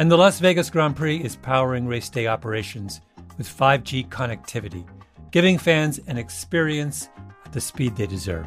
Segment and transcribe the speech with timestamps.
[0.00, 3.02] And the Las Vegas Grand Prix is powering race day operations
[3.36, 4.88] with 5G connectivity,
[5.30, 7.10] giving fans an experience
[7.44, 8.46] at the speed they deserve.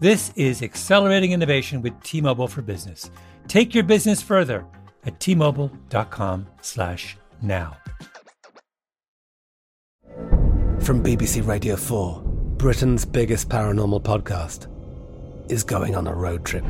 [0.00, 3.10] This is accelerating innovation with T-Mobile for Business.
[3.48, 4.64] Take your business further
[5.04, 7.76] at t-mobile.com/now.
[10.80, 12.22] From BBC Radio 4,
[12.56, 14.68] Britain's biggest paranormal podcast
[15.50, 16.64] is going on a road trip.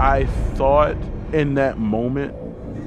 [0.00, 0.24] I
[0.54, 0.96] thought
[1.34, 2.34] in that moment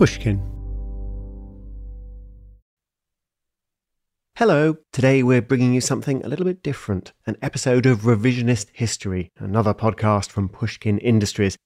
[0.00, 0.40] Pushkin.
[4.36, 9.30] Hello, today we're bringing you something a little bit different an episode of Revisionist History,
[9.36, 11.58] another podcast from Pushkin Industries.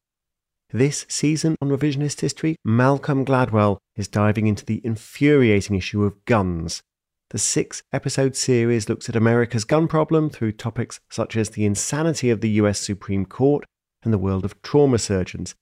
[0.73, 6.83] This season on Revisionist History, Malcolm Gladwell is diving into the infuriating issue of guns.
[7.31, 12.31] The six episode series looks at America's gun problem through topics such as the insanity
[12.31, 13.65] of the US Supreme Court
[14.03, 15.55] and the world of trauma surgeons.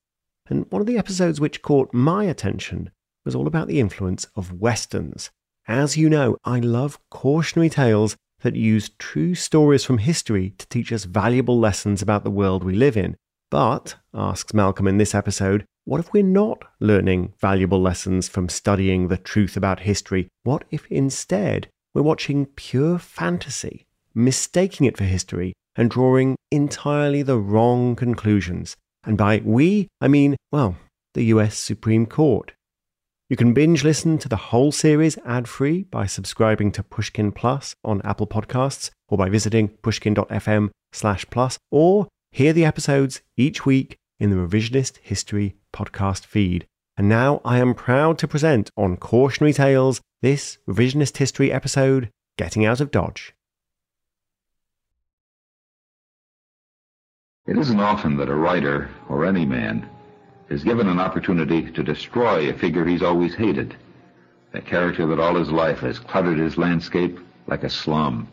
[0.46, 2.90] And one of the episodes which caught my attention
[3.24, 5.30] was all about the influence of westerns.
[5.68, 10.92] As you know, I love cautionary tales that use true stories from history to teach
[10.92, 13.16] us valuable lessons about the world we live in.
[13.50, 19.08] But, asks Malcolm in this episode, what if we're not learning valuable lessons from studying
[19.08, 20.28] the truth about history?
[20.42, 27.38] What if instead we're watching pure fantasy, mistaking it for history, and drawing entirely the
[27.38, 28.76] wrong conclusions?
[29.04, 30.76] And by we, I mean, well,
[31.14, 32.52] the US Supreme Court.
[33.28, 37.74] You can binge listen to the whole series ad free by subscribing to Pushkin Plus
[37.82, 43.96] on Apple Podcasts or by visiting pushkin.fm slash plus or hear the episodes each week
[44.20, 46.66] in the Revisionist History podcast feed.
[46.96, 52.66] And now I am proud to present on Cautionary Tales this Revisionist History episode, Getting
[52.66, 53.34] Out of Dodge.
[57.44, 59.88] It isn't often that a writer, or any man,
[60.48, 63.74] is given an opportunity to destroy a figure he's always hated,
[64.54, 68.28] a character that all his life has cluttered his landscape like a slum.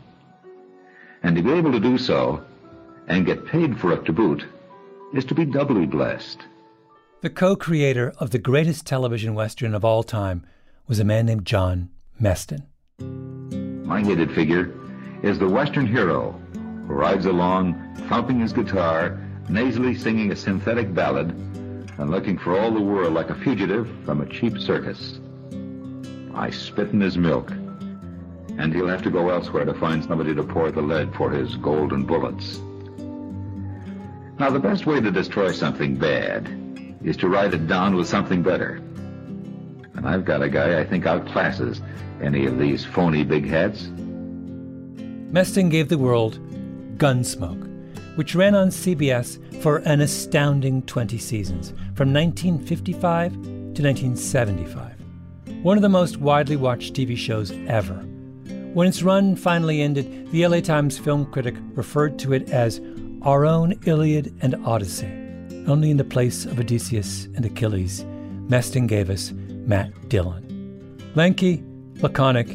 [1.24, 2.44] And to be able to do so,
[3.08, 4.44] and get paid for it to boot,
[5.12, 6.42] is to be doubly blessed.
[7.20, 10.46] The co creator of the greatest television Western of all time
[10.86, 11.90] was a man named John
[12.20, 12.62] Meston.
[13.84, 14.72] My hated figure
[15.24, 16.40] is the Western hero
[16.94, 17.74] rides along,
[18.08, 19.18] thumping his guitar,
[19.48, 24.20] nasally singing a synthetic ballad, and looking for all the world like a fugitive from
[24.20, 25.20] a cheap circus.
[26.34, 30.42] I spit in his milk, and he'll have to go elsewhere to find somebody to
[30.42, 32.58] pour the lead for his golden bullets.
[34.38, 36.48] Now, the best way to destroy something bad
[37.04, 38.76] is to write it down with something better.
[39.94, 41.82] And I've got a guy I think outclasses
[42.22, 43.84] any of these phony big hats.
[45.32, 46.38] Meston gave the world
[47.00, 47.66] Gunsmoke,
[48.16, 54.94] which ran on CBS for an astounding 20 seasons, from 1955 to 1975.
[55.64, 57.96] One of the most widely watched TV shows ever.
[58.74, 62.80] When its run finally ended, the LA Times film critic referred to it as
[63.22, 65.10] our own Iliad and Odyssey.
[65.66, 68.04] Only in the place of Odysseus and Achilles,
[68.48, 70.46] Meston gave us Matt Dillon.
[71.14, 71.64] Lanky,
[71.96, 72.50] laconic,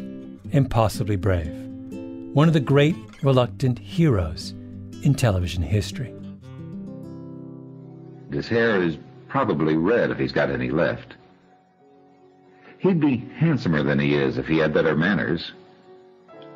[0.51, 1.53] impossibly brave.
[2.33, 4.53] One of the great reluctant heroes
[5.03, 6.13] in television history.
[8.31, 8.97] His hair is
[9.27, 11.15] probably red if he's got any left.
[12.79, 15.53] He'd be handsomer than he is if he had better manners,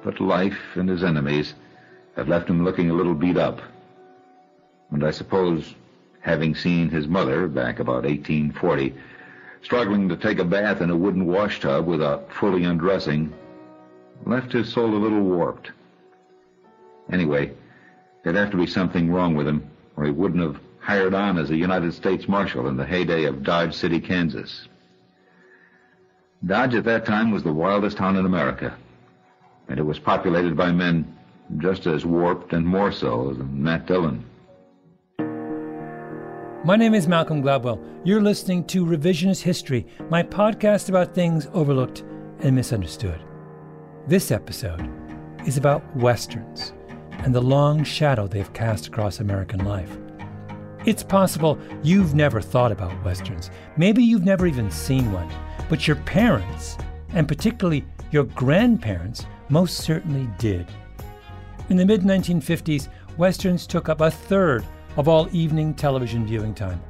[0.03, 1.53] but life and his enemies
[2.15, 3.61] have left him looking a little beat up.
[4.91, 5.75] And I suppose,
[6.21, 8.93] having seen his mother back about 1840,
[9.61, 13.33] struggling to take a bath in a wooden washtub without fully undressing,
[14.25, 15.71] left his soul a little warped.
[17.11, 17.51] Anyway,
[18.23, 21.49] there'd have to be something wrong with him, or he wouldn't have hired on as
[21.49, 24.67] a United States Marshal in the heyday of Dodge City, Kansas.
[26.45, 28.75] Dodge at that time was the wildest town in America,
[29.67, 31.15] and it was populated by men
[31.57, 34.23] just as warped and more so than Matt Dillon.
[36.63, 37.81] My name is Malcolm Gladwell.
[38.03, 42.03] You're listening to Revisionist History, my podcast about things overlooked
[42.39, 43.21] and misunderstood.
[44.07, 44.89] This episode
[45.45, 46.73] is about Westerns
[47.23, 49.97] and the long shadow they've cast across American life.
[50.85, 53.51] It's possible you've never thought about Westerns.
[53.77, 55.29] Maybe you've never even seen one.
[55.67, 56.77] But your parents,
[57.09, 60.67] and particularly your grandparents, most certainly did.
[61.69, 62.87] In the mid 1950s,
[63.17, 64.65] Westerns took up a third
[64.97, 66.81] of all evening television viewing time.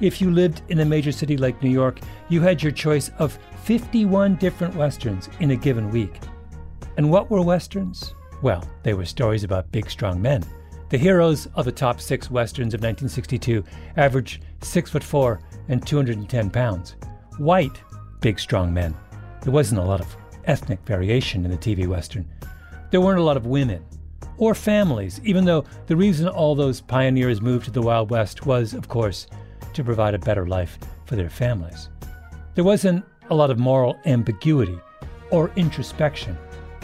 [0.00, 3.38] If you lived in a major city like New York, you had your choice of
[3.64, 6.18] 51 different Westerns in a given week.
[6.96, 8.14] And what were Westerns?
[8.42, 10.42] Well, they were stories about big, strong men.
[10.88, 13.64] The heroes of the top six Westerns of 1962
[13.96, 16.96] averaged 6 foot 4 and 210 pounds.
[17.38, 17.80] White,
[18.20, 18.94] big, strong men.
[19.42, 22.28] There wasn't a lot of ethnic variation in the TV Western.
[22.90, 23.84] There weren't a lot of women
[24.38, 28.74] or families, even though the reason all those pioneers moved to the Wild West was,
[28.74, 29.28] of course,
[29.72, 31.90] to provide a better life for their families.
[32.54, 34.78] There wasn't a lot of moral ambiguity
[35.30, 36.36] or introspection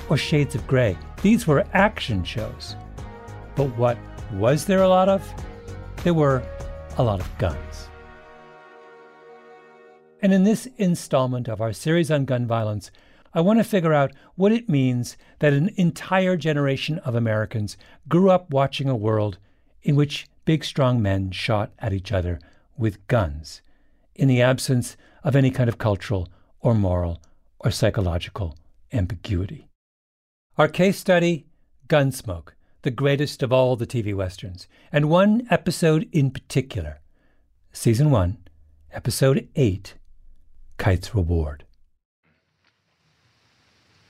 [0.08, 0.96] or shades of gray.
[1.22, 2.76] These were action shows.
[3.56, 3.98] But what
[4.34, 5.22] was there a lot of?
[6.04, 6.42] There were
[6.96, 7.88] a lot of guns.
[10.22, 12.90] And in this installment of our series on gun violence,
[13.34, 17.76] I want to figure out what it means that an entire generation of Americans
[18.08, 19.38] grew up watching a world
[19.82, 22.40] in which big, strong men shot at each other
[22.76, 23.60] with guns,
[24.14, 26.28] in the absence of any kind of cultural
[26.60, 27.20] or moral
[27.60, 28.56] or psychological
[28.92, 29.67] ambiguity.
[30.58, 31.46] Our case study
[31.86, 32.48] Gunsmoke,
[32.82, 36.98] the greatest of all the TV westerns, and one episode in particular
[37.72, 38.36] Season 1,
[38.90, 39.94] Episode 8
[40.76, 41.62] Kite's Reward.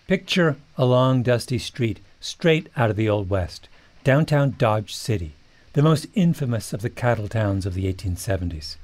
[0.06, 3.68] Picture a long, dusty street straight out of the Old West,
[4.02, 5.34] downtown Dodge City,
[5.74, 8.76] the most infamous of the cattle towns of the 1870s.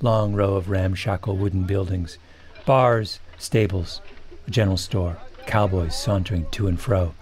[0.00, 2.18] Long row of ramshackle wooden buildings,
[2.64, 4.00] bars, stables,
[4.46, 5.18] a general store,
[5.50, 7.12] cowboys sauntering to and fro.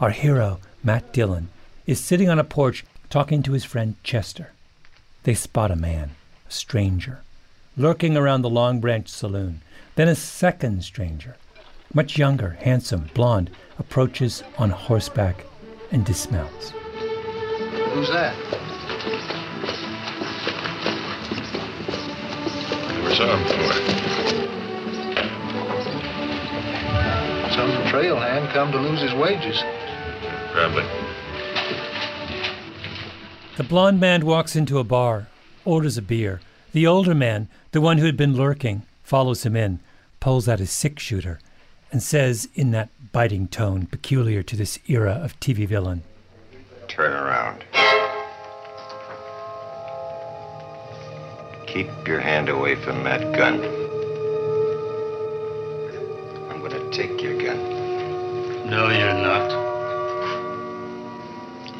[0.00, 1.50] Our hero, Matt Dillon,
[1.84, 4.52] is sitting on a porch talking to his friend Chester.
[5.24, 6.12] They spot a man,
[6.48, 7.20] a stranger,
[7.76, 9.60] lurking around the Long Branch saloon.
[9.96, 11.36] Then a second stranger,
[11.92, 15.44] much younger, handsome, blond, approaches on horseback
[15.92, 16.70] and dismounts.
[16.70, 18.34] Who's that?
[22.88, 24.03] Never saw him
[27.54, 29.62] Some trail hand come to lose his wages.
[30.52, 30.84] Probably.
[33.56, 35.28] The blond man walks into a bar,
[35.64, 36.40] orders a beer.
[36.72, 39.78] The older man, the one who had been lurking, follows him in,
[40.18, 41.38] pulls out his six shooter,
[41.92, 46.02] and says in that biting tone peculiar to this era of TV villain
[46.88, 47.64] Turn around.
[51.66, 53.83] Keep your hand away from that gun.
[56.94, 58.70] Take your gun.
[58.70, 59.50] No, you're not.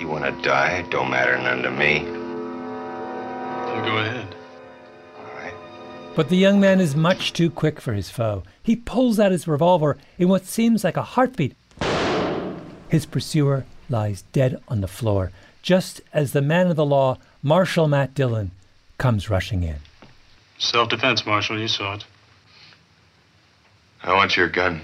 [0.00, 0.82] You wanna die?
[0.90, 2.00] Don't matter none to me.
[2.00, 4.34] You go ahead.
[5.16, 5.54] All right.
[6.16, 8.42] But the young man is much too quick for his foe.
[8.60, 11.54] He pulls out his revolver in what seems like a heartbeat.
[12.88, 15.30] His pursuer lies dead on the floor,
[15.62, 18.50] just as the man of the law, Marshal Matt Dillon,
[18.98, 19.76] comes rushing in.
[20.58, 21.60] Self defense, Marshal.
[21.60, 22.04] You saw it.
[24.02, 24.82] I want your gun.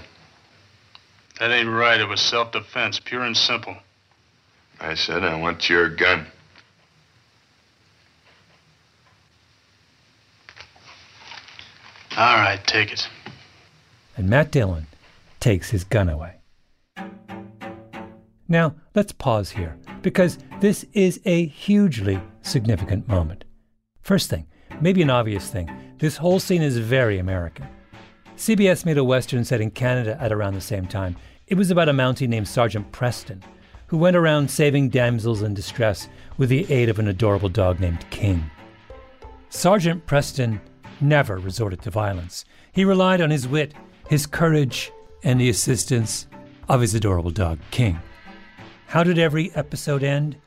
[1.41, 1.99] That ain't right.
[1.99, 3.75] It was self defense, pure and simple.
[4.79, 6.27] I said I want your gun.
[12.15, 13.09] All right, take it.
[14.15, 14.85] And Matt Dillon
[15.39, 16.35] takes his gun away.
[18.47, 23.45] Now, let's pause here, because this is a hugely significant moment.
[24.03, 24.45] First thing,
[24.79, 27.65] maybe an obvious thing, this whole scene is very American.
[28.37, 31.15] CBS made a Western set in Canada at around the same time.
[31.47, 33.43] It was about a Mountie named Sergeant Preston,
[33.87, 36.07] who went around saving damsels in distress
[36.37, 38.49] with the aid of an adorable dog named King.
[39.49, 40.61] Sergeant Preston
[41.01, 42.45] never resorted to violence.
[42.71, 43.73] He relied on his wit,
[44.07, 44.91] his courage,
[45.23, 46.27] and the assistance
[46.69, 47.99] of his adorable dog, King.
[48.87, 50.37] How did every episode end?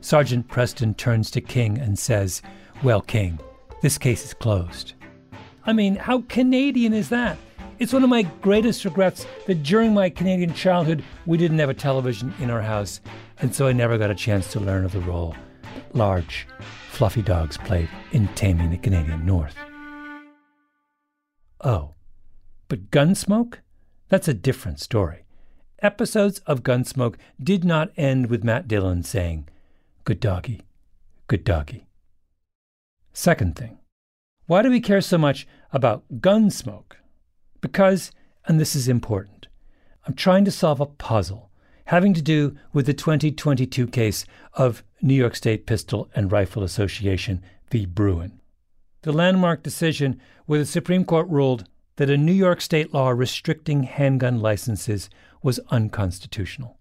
[0.00, 2.42] Sergeant Preston turns to King and says,
[2.82, 3.38] Well, King,
[3.80, 4.94] this case is closed.
[5.64, 7.38] I mean, how Canadian is that?
[7.78, 11.74] It's one of my greatest regrets that during my Canadian childhood, we didn't have a
[11.74, 13.00] television in our house,
[13.40, 15.34] and so I never got a chance to learn of the role
[15.94, 16.46] large,
[16.90, 19.56] fluffy dogs played in taming the Canadian North.
[21.60, 21.94] Oh,
[22.68, 23.58] but Gunsmoke?
[24.08, 25.24] That's a different story.
[25.80, 29.48] Episodes of Gunsmoke did not end with Matt Dillon saying,
[30.04, 30.62] Good doggy,
[31.28, 31.86] good doggy.
[33.12, 33.78] Second thing,
[34.46, 36.96] why do we care so much about Gunsmoke?
[37.60, 38.10] Because,
[38.46, 39.46] and this is important,
[40.06, 41.50] I'm trying to solve a puzzle
[41.86, 47.42] having to do with the 2022 case of New York State Pistol and Rifle Association
[47.70, 47.86] v.
[47.86, 48.40] Bruen.
[49.02, 51.64] The landmark decision where the Supreme Court ruled
[51.96, 55.10] that a New York state law restricting handgun licenses
[55.42, 56.78] was unconstitutional.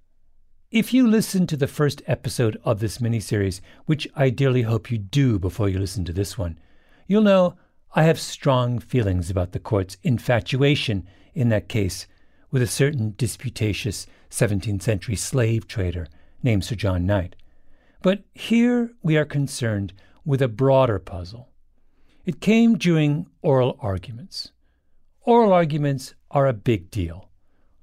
[0.70, 4.98] If you listen to the first episode of this miniseries, which I dearly hope you
[4.98, 6.58] do before you listen to this one,
[7.12, 7.58] you'll know
[7.94, 12.08] I have strong feelings about the court's infatuation in that case
[12.52, 16.08] with a certain disputatious 17th century slave trader
[16.42, 17.36] named Sir John Knight.
[18.02, 19.92] But here we are concerned
[20.24, 21.50] with a broader puzzle.
[22.26, 24.54] It came during oral arguments.
[25.24, 27.30] Oral arguments are a big deal.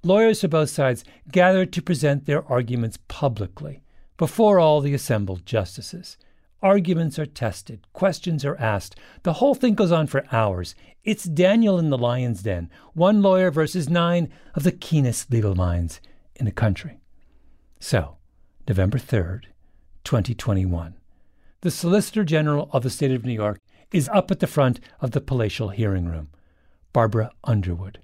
[0.02, 3.82] Lawyers for both sides gathered to present their arguments publicly
[4.16, 6.16] before all the assembled justices.
[6.62, 8.98] Arguments are tested, questions are asked.
[9.22, 10.74] The whole thing goes on for hours.
[11.04, 16.00] It's Daniel in the lion's den, one lawyer versus nine of the keenest legal minds
[16.34, 16.98] in the country.
[17.78, 18.16] So,
[18.66, 19.44] November 3rd,
[20.02, 20.96] 2021,
[21.60, 23.60] the Solicitor General of the State of New York
[23.92, 26.28] is up at the front of the palatial hearing room.
[26.92, 28.00] Barbara Underwood.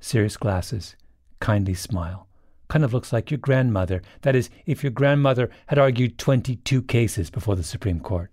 [0.00, 0.96] Serious glasses,
[1.38, 2.26] kindly smile.
[2.70, 4.00] Kind of looks like your grandmother.
[4.22, 8.30] That is, if your grandmother had argued 22 cases before the Supreme Court.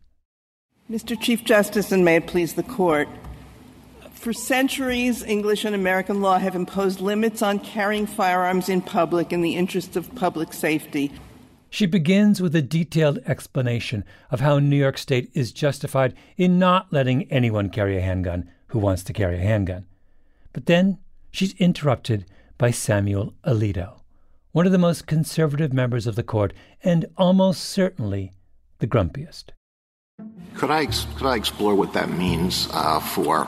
[0.89, 1.19] Mr.
[1.19, 3.09] Chief Justice, and may it please the Court,
[4.11, 9.41] for centuries, English and American law have imposed limits on carrying firearms in public in
[9.41, 11.11] the interest of public safety.
[11.69, 16.93] She begins with a detailed explanation of how New York State is justified in not
[16.93, 19.87] letting anyone carry a handgun who wants to carry a handgun.
[20.53, 20.99] But then
[21.31, 22.25] she's interrupted
[22.57, 23.96] by Samuel Alito,
[24.51, 28.31] one of the most conservative members of the court and almost certainly
[28.79, 29.51] the grumpiest.
[30.55, 33.47] Could I, could I explore what that means uh, for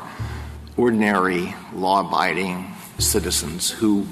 [0.78, 4.06] ordinary, law abiding citizens who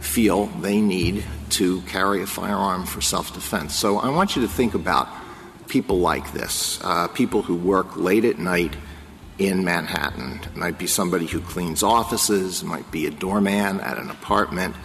[0.00, 3.74] feel they need to carry a firearm for self defense?
[3.74, 5.08] So I want you to think about
[5.68, 8.76] people like this uh, people who work late at night
[9.38, 10.40] in Manhattan.
[10.44, 14.76] It might be somebody who cleans offices, might be a doorman at an apartment,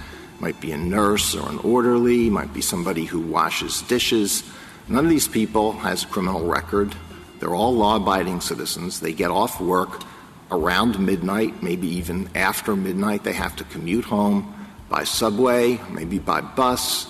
[0.41, 4.43] might be a nurse or an orderly, might be somebody who washes dishes.
[4.87, 6.95] None of these people has a criminal record.
[7.39, 8.99] They're all law abiding citizens.
[8.99, 10.03] They get off work
[10.51, 13.23] around midnight, maybe even after midnight.
[13.23, 14.53] They have to commute home
[14.89, 17.05] by subway, maybe by bus.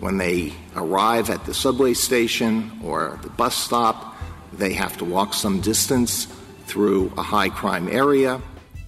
[0.00, 4.16] When they arrive at the subway station or the bus stop,
[4.52, 6.26] they have to walk some distance
[6.66, 8.40] through a high crime area.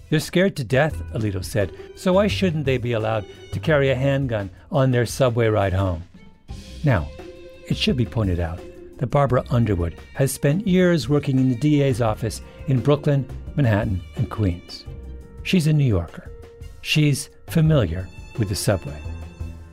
[0.09, 3.97] They're scared to death, Alito said, so why shouldn't they be allowed to carry a
[3.97, 6.05] handgun on their subway ride home?
[6.85, 7.09] Now,
[7.69, 8.61] it should be pointed out
[8.99, 14.31] that Barbara Underwood has spent years working in the DA's office in Brooklyn, Manhattan, and
[14.31, 14.85] Queens.
[15.43, 16.31] She's a New Yorker.
[16.83, 18.09] She's familiar
[18.39, 19.01] with the subway.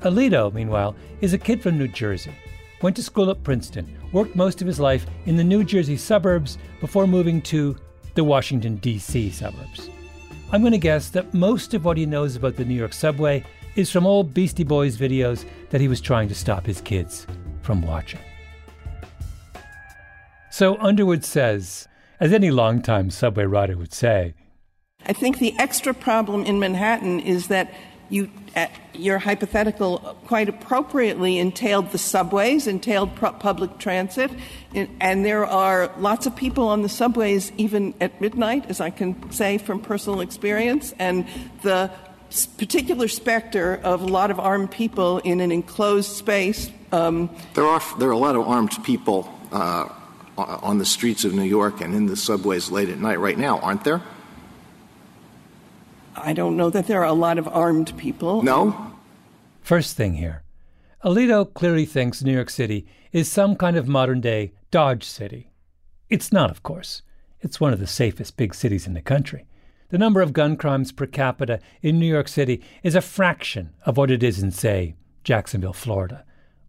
[0.01, 2.33] Alito, meanwhile, is a kid from New Jersey.
[2.81, 6.57] Went to school at Princeton, worked most of his life in the New Jersey suburbs
[6.81, 7.77] before moving to
[8.15, 9.29] the Washington, D.C.
[9.29, 9.89] suburbs.
[10.53, 13.43] I'm going to guess that most of what he knows about the New York subway
[13.75, 17.25] is from old Beastie Boys videos that he was trying to stop his kids
[17.63, 18.19] from watching.
[20.51, 21.87] So Underwood says,
[22.19, 24.35] as any longtime subway rider would say,
[25.07, 27.73] I think the extra problem in Manhattan is that
[28.13, 34.29] you, uh, your hypothetical quite appropriately entailed the subways, entailed public transit,
[34.75, 38.91] and, and there are lots of people on the subways even at midnight, as I
[38.91, 41.25] can say from personal experience, and
[41.63, 41.89] the
[42.57, 46.69] particular specter of a lot of armed people in an enclosed space.
[46.91, 49.89] Um, there are there are a lot of armed people uh,
[50.37, 53.59] on the streets of New York and in the subways late at night right now,
[53.59, 54.01] aren't there?
[56.15, 58.41] I don't know that there are a lot of armed people.
[58.43, 58.93] No?
[59.61, 60.43] First thing here
[61.03, 65.51] Alito clearly thinks New York City is some kind of modern day Dodge City.
[66.09, 67.01] It's not, of course.
[67.41, 69.45] It's one of the safest big cities in the country.
[69.89, 73.97] The number of gun crimes per capita in New York City is a fraction of
[73.97, 76.23] what it is in, say, Jacksonville, Florida,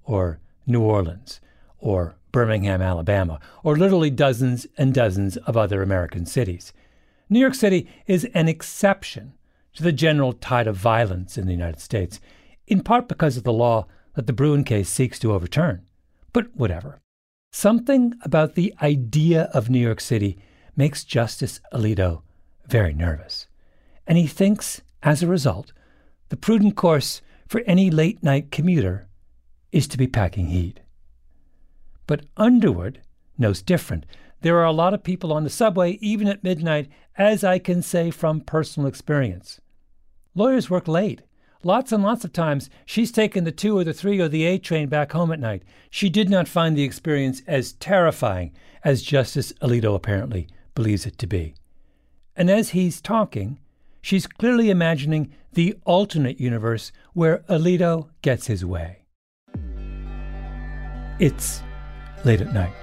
[0.04, 1.40] or New Orleans,
[1.78, 6.72] or Birmingham, Alabama, or literally dozens and dozens of other American cities.
[7.28, 9.34] New York City is an exception
[9.74, 12.20] to the general tide of violence in the United States,
[12.66, 15.82] in part because of the law that the Bruen case seeks to overturn.
[16.32, 17.00] But whatever.
[17.52, 20.38] Something about the idea of New York City
[20.76, 22.22] makes Justice Alito
[22.66, 23.46] very nervous.
[24.06, 25.72] And he thinks, as a result,
[26.28, 29.08] the prudent course for any late night commuter
[29.72, 30.80] is to be packing heat.
[32.06, 33.00] But Underwood
[33.38, 34.06] knows different.
[34.40, 37.82] There are a lot of people on the subway, even at midnight, as I can
[37.82, 39.60] say from personal experience.
[40.34, 41.22] Lawyers work late.
[41.62, 44.58] Lots and lots of times, she's taken the two or the three or the A
[44.58, 45.62] train back home at night.
[45.88, 48.52] She did not find the experience as terrifying
[48.84, 51.54] as Justice Alito apparently believes it to be.
[52.36, 53.58] And as he's talking,
[54.02, 59.04] she's clearly imagining the alternate universe where Alito gets his way.
[61.18, 61.62] It's
[62.24, 62.74] late at night.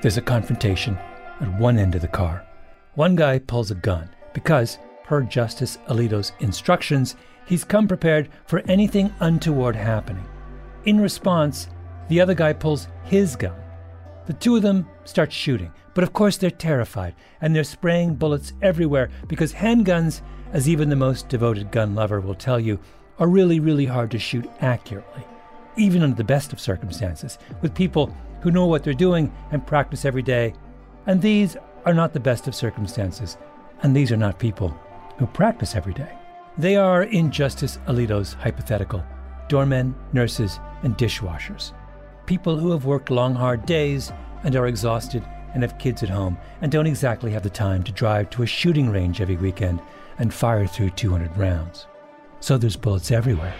[0.00, 0.96] There's a confrontation
[1.40, 2.46] at one end of the car.
[2.94, 9.12] One guy pulls a gun because, per Justice Alito's instructions, he's come prepared for anything
[9.18, 10.24] untoward happening.
[10.84, 11.68] In response,
[12.08, 13.56] the other guy pulls his gun.
[14.26, 18.52] The two of them start shooting, but of course they're terrified and they're spraying bullets
[18.62, 20.22] everywhere because handguns,
[20.52, 22.78] as even the most devoted gun lover will tell you,
[23.18, 25.24] are really, really hard to shoot accurately,
[25.76, 30.04] even under the best of circumstances, with people who know what they're doing and practice
[30.04, 30.54] every day.
[31.06, 33.36] And these are not the best of circumstances,
[33.82, 34.76] and these are not people
[35.18, 36.12] who practice every day.
[36.56, 39.04] They are, in Justice Alito's hypothetical,
[39.48, 41.72] doormen, nurses, and dishwashers.
[42.26, 44.12] People who have worked long, hard days
[44.44, 47.92] and are exhausted and have kids at home and don't exactly have the time to
[47.92, 49.80] drive to a shooting range every weekend
[50.18, 51.86] and fire through 200 rounds.
[52.40, 53.54] So there's bullets everywhere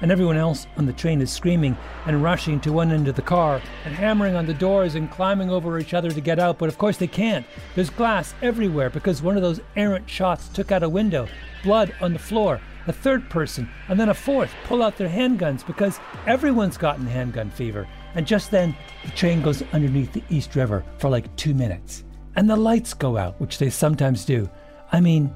[0.00, 3.22] and everyone else on the train is screaming and rushing to one end of the
[3.22, 6.68] car and hammering on the doors and climbing over each other to get out, but
[6.68, 7.46] of course they can't.
[7.74, 11.28] There's glass everywhere because one of those errant shots took out a window,
[11.62, 12.60] blood on the floor.
[12.86, 17.50] A third person, and then a fourth pull out their handguns because everyone's gotten handgun
[17.50, 17.88] fever.
[18.14, 22.04] And just then, the train goes underneath the East River for like two minutes.
[22.36, 24.50] And the lights go out, which they sometimes do.
[24.92, 25.34] I mean,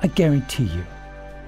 [0.00, 0.86] I guarantee you,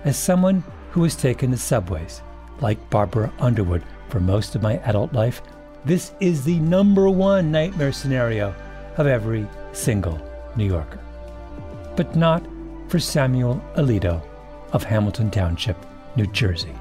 [0.04, 2.20] as someone who has taken the subways,
[2.60, 5.42] like Barbara Underwood for most of my adult life,
[5.84, 8.54] this is the number one nightmare scenario
[8.96, 10.20] of every single
[10.56, 11.00] New Yorker.
[11.96, 12.44] But not
[12.88, 14.22] for Samuel Alito
[14.72, 15.76] of Hamilton Township,
[16.16, 16.74] New Jersey.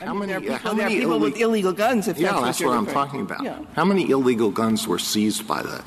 [0.00, 2.18] How many, there are people, how there are many people with illegal- illegal guns, if
[2.18, 3.44] yeah, that's, that's what, what you're I'm referring- talking about.
[3.44, 3.58] Yeah.
[3.74, 5.84] How many illegal guns were seized by the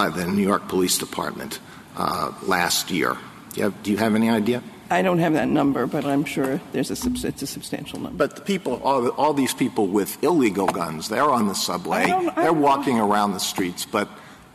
[0.00, 1.52] by the New York Police Department
[1.96, 3.12] uh, last year?
[3.52, 4.62] Do you, have, do you have any idea?
[4.90, 6.98] I don't have that number, but I'm sure there's a
[7.30, 8.16] it's a substantial number.
[8.24, 12.04] But the people, all, all these people with illegal guns, they're on the subway.
[12.04, 13.82] I don't- I they're don't- walking around the streets.
[13.96, 14.08] But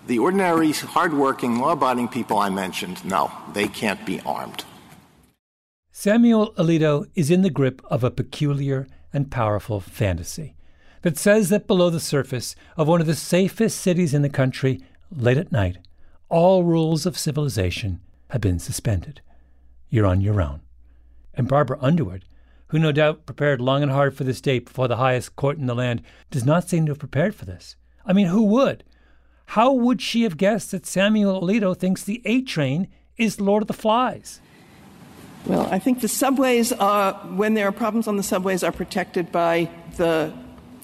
[0.07, 4.63] the ordinary, hardworking, law-abiding people I mentioned, no, they can't be armed.
[5.91, 10.55] Samuel Alito is in the grip of a peculiar and powerful fantasy
[11.03, 14.81] that says that below the surface of one of the safest cities in the country,
[15.15, 15.77] late at night,
[16.29, 19.21] all rules of civilization have been suspended.
[19.89, 20.61] You're on your own.
[21.33, 22.25] And Barbara Underwood,
[22.67, 25.67] who no doubt prepared long and hard for this date before the highest court in
[25.67, 26.01] the land,
[26.31, 27.75] does not seem to have prepared for this.
[28.05, 28.83] I mean, who would?
[29.47, 33.67] How would she have guessed that Samuel Alito thinks the A train is Lord of
[33.67, 34.41] the Flies?
[35.45, 39.31] Well, I think the subways are, when there are problems on the subways, are protected
[39.31, 40.33] by the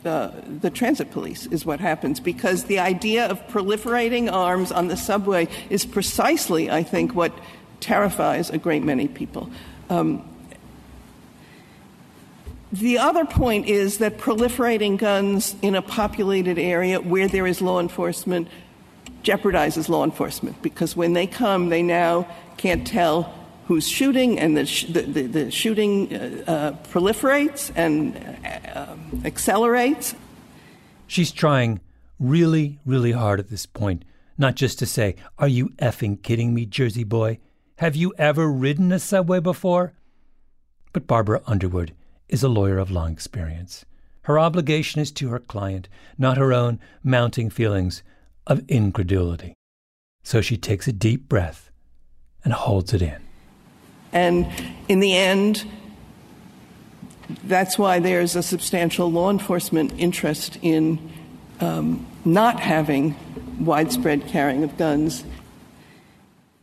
[0.04, 5.48] the transit police is what happens because the idea of proliferating arms on the subway
[5.70, 7.32] is precisely, I think, what
[7.80, 9.50] terrifies a great many people.
[9.90, 10.28] Um,
[12.72, 17.80] the other point is that proliferating guns in a populated area where there is law
[17.80, 18.48] enforcement
[19.24, 23.41] jeopardizes law enforcement because when they come, they now can't tell
[23.72, 28.18] who's shooting, and the, sh- the, the, the shooting uh, uh, proliferates and
[28.76, 28.86] uh,
[29.24, 30.14] accelerates.
[31.08, 31.80] She's trying
[32.20, 34.04] really, really hard at this point,
[34.38, 37.40] not just to say, Are you effing kidding me, Jersey boy?
[37.78, 39.94] Have you ever ridden a subway before?
[40.92, 41.94] But Barbara Underwood
[42.28, 43.86] is a lawyer of long experience.
[44.24, 48.04] Her obligation is to her client, not her own mounting feelings
[48.46, 49.54] of incredulity.
[50.24, 51.72] So she takes a deep breath
[52.44, 53.31] and holds it in.
[54.14, 54.48] And
[54.88, 55.66] in the end,
[57.44, 61.12] that's why there's a substantial law enforcement interest in
[61.60, 63.16] um, not having
[63.60, 65.24] widespread carrying of guns.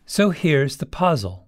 [0.06, 1.46] So here's the puzzle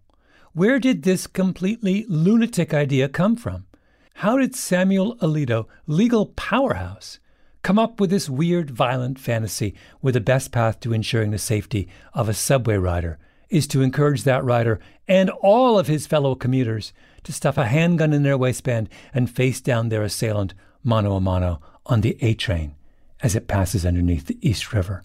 [0.53, 3.67] Where did this completely lunatic idea come from?
[4.15, 7.19] How did Samuel Alito, legal powerhouse,
[7.63, 11.89] come up with this weird, violent fantasy where the best path to ensuring the safety
[12.13, 13.19] of a subway rider
[13.51, 16.93] is to encourage that rider and all of his fellow commuters
[17.25, 21.61] to stuff a handgun in their waistband and face down their assailant mano a mano
[21.87, 22.75] on the A train
[23.23, 25.03] as it passes underneath the East River.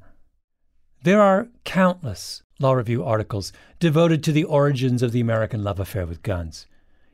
[1.03, 6.05] There are countless law review articles devoted to the origins of the American love affair
[6.05, 6.67] with guns,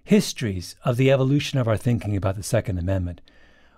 [0.04, 3.22] histories of the evolution of our thinking about the Second Amendment,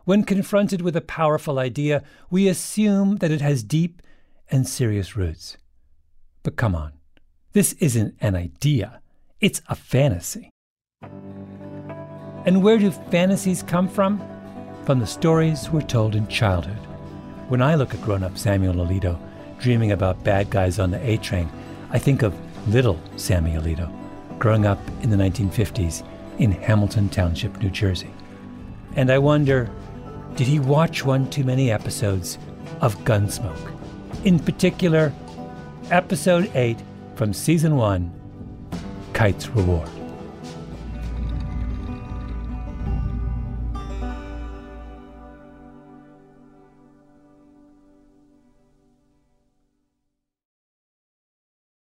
[0.06, 4.02] when confronted with a powerful idea, we assume that it has deep
[4.50, 5.58] and serious roots.
[6.44, 6.94] But come on,
[7.54, 9.00] this isn't an idea,
[9.40, 10.50] it's a fantasy.
[12.46, 14.22] And where do fantasies come from?
[14.86, 16.86] From the stories we're told in childhood.
[17.50, 19.20] When I look at grown up Samuel Alito
[19.60, 21.48] dreaming about bad guys on the A train,
[21.92, 22.36] I think of
[22.68, 23.92] little Sammy Alito
[24.40, 26.04] growing up in the 1950s
[26.40, 28.10] in Hamilton Township, New Jersey.
[28.96, 29.70] And I wonder
[30.36, 32.40] did he watch one too many episodes
[32.82, 33.72] of Gunsmoke?
[34.26, 35.14] In particular,
[35.92, 36.78] episode 8
[37.16, 38.12] from season 1
[39.14, 39.90] Kite's Reward.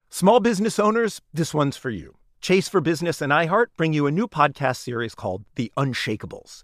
[0.10, 2.18] Small business owners, this one's for you.
[2.42, 6.64] Chase for Business and iHeart bring you a new podcast series called The Unshakables.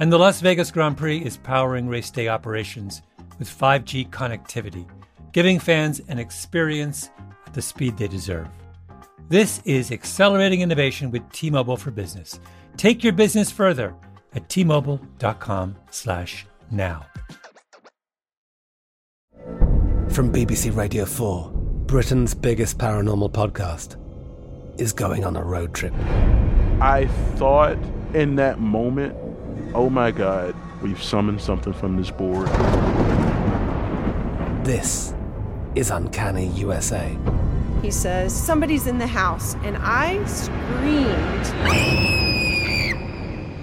[0.00, 3.02] And the Las Vegas Grand Prix is powering race day operations
[3.38, 4.88] with 5G connectivity,
[5.32, 7.10] giving fans an experience
[7.46, 8.48] at the speed they deserve.
[9.28, 12.40] This is accelerating innovation with T-Mobile for Business.
[12.78, 13.94] Take your business further
[14.34, 17.06] at t-mobile.com/now.
[20.08, 21.50] From BBC Radio 4,
[21.84, 23.96] Britain's biggest paranormal podcast
[24.80, 25.92] is going on a road trip.
[26.80, 27.76] I thought
[28.14, 29.14] in that moment,
[29.74, 32.48] oh my God, we've summoned something from this board.
[34.64, 35.14] This
[35.74, 37.16] is Uncanny USA.
[37.82, 41.46] He says, Somebody's in the house, and I screamed.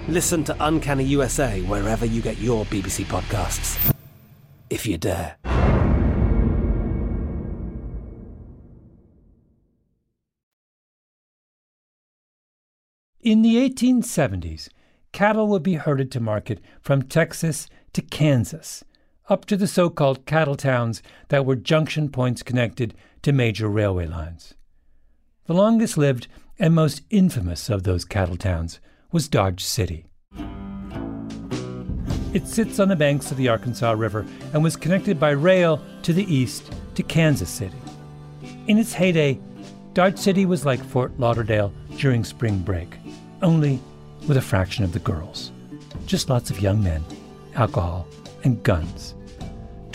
[0.08, 3.94] Listen to Uncanny USA wherever you get your BBC podcasts,
[4.70, 5.36] if you dare.
[13.20, 14.70] In the 1870s,
[15.12, 18.84] cattle would be herded to market from Texas to Kansas,
[19.28, 24.06] up to the so called cattle towns that were junction points connected to major railway
[24.06, 24.54] lines.
[25.46, 28.80] The longest lived and most infamous of those cattle towns
[29.12, 30.06] was Dodge City.
[32.34, 36.12] It sits on the banks of the Arkansas River and was connected by rail to
[36.12, 37.76] the east to Kansas City.
[38.66, 39.40] In its heyday,
[39.94, 42.98] Dodge City was like Fort Lauderdale during spring break,
[43.40, 43.80] only
[44.28, 45.50] with a fraction of the girls.
[46.06, 47.02] Just lots of young men,
[47.54, 48.06] alcohol,
[48.44, 49.14] and guns.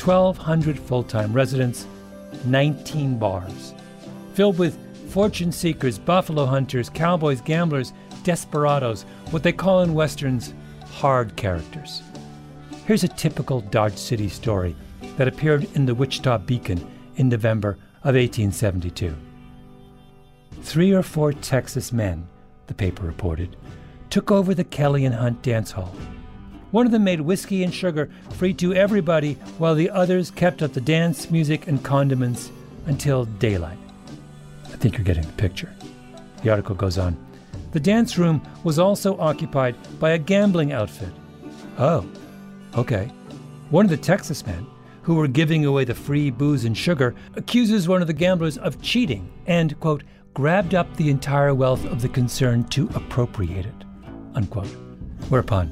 [0.04, 1.88] 1,200 full time residents,
[2.46, 3.74] 19 bars,
[4.34, 4.78] filled with
[5.12, 7.94] fortune seekers, buffalo hunters, cowboys, gamblers,
[8.24, 10.54] desperados, what they call in westerns
[10.92, 12.02] hard characters.
[12.86, 14.76] Here's a typical Dodge City story
[15.18, 19.16] that appeared in the Wichita Beacon in November of 1872.
[20.62, 22.28] three or four Texas men,
[22.68, 23.56] the paper reported,
[24.14, 25.92] took over the Kelly and Hunt dance hall.
[26.70, 30.74] One of them made whiskey and sugar free to everybody, while the others kept up
[30.74, 32.52] the dance, music, and condiments
[32.86, 33.80] until daylight.
[34.66, 35.74] I think you're getting the picture.
[36.44, 37.18] The article goes on.
[37.72, 41.12] The dance room was also occupied by a gambling outfit.
[41.80, 42.06] Oh,
[42.78, 43.06] okay.
[43.72, 44.68] One of the Texas men,
[45.02, 48.80] who were giving away the free booze and sugar, accuses one of the gamblers of
[48.80, 50.04] cheating and, quote,
[50.36, 53.83] grabbed up the entire wealth of the concern to appropriate it,
[54.36, 54.76] unquote.
[55.30, 55.68] Whereupon,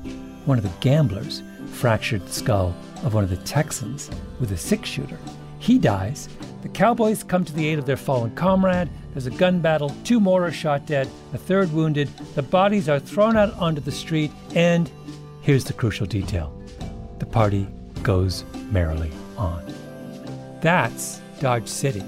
[0.46, 4.90] one of the gamblers fractured the skull of one of the Texans with a six
[4.90, 5.18] shooter.
[5.60, 6.28] He dies.
[6.62, 8.90] The Cowboys come to the aid of their fallen comrade.
[9.14, 9.96] There's a gun battle.
[10.04, 12.08] Two more are shot dead, a third wounded.
[12.36, 14.90] The bodies are thrown out onto the street, and
[15.42, 16.58] here's the crucial detail
[17.20, 17.68] the party
[18.02, 19.64] goes merrily on.
[20.62, 22.04] That's Dodge City.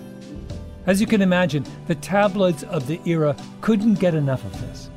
[0.85, 4.89] As you can imagine, the tabloids of the era couldn't get enough of this.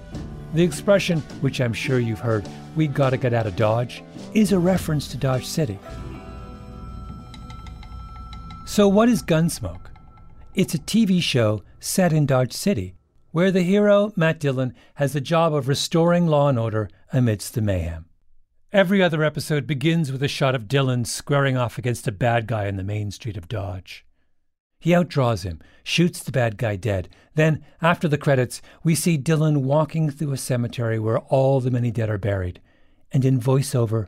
[0.56, 4.58] The expression, which I'm sure you've heard, we gotta get out of Dodge, is a
[4.58, 5.78] reference to Dodge City.
[8.64, 9.90] So, what is Gunsmoke?
[10.54, 12.94] It's a TV show set in Dodge City,
[13.32, 17.60] where the hero, Matt Dillon, has the job of restoring law and order amidst the
[17.60, 18.06] mayhem.
[18.72, 22.66] Every other episode begins with a shot of Dillon squaring off against a bad guy
[22.66, 24.05] in the main street of Dodge.
[24.78, 27.08] He outdraws him, shoots the bad guy dead.
[27.34, 31.90] Then, after the credits, we see Dillon walking through a cemetery where all the many
[31.90, 32.60] dead are buried,
[33.12, 34.06] and in voiceover,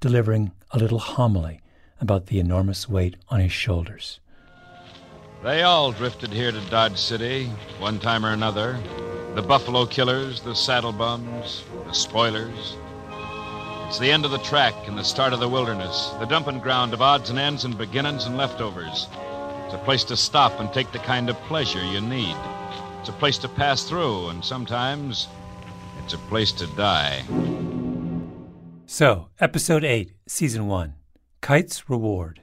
[0.00, 1.60] delivering a little homily
[2.00, 4.20] about the enormous weight on his shoulders.
[5.42, 7.46] They all drifted here to Dodge City,
[7.78, 8.78] one time or another.
[9.34, 12.76] The Buffalo Killers, the Saddle Bums, the Spoilers.
[13.86, 16.92] It's the end of the track and the start of the wilderness, the dumping ground
[16.92, 19.06] of odds and ends and beginnings and leftovers.
[19.68, 22.34] It's a place to stop and take the kind of pleasure you need.
[23.00, 25.28] It's a place to pass through, and sometimes
[26.02, 27.22] it's a place to die.
[28.86, 30.94] So, Episode 8, Season 1
[31.42, 32.40] Kite's Reward.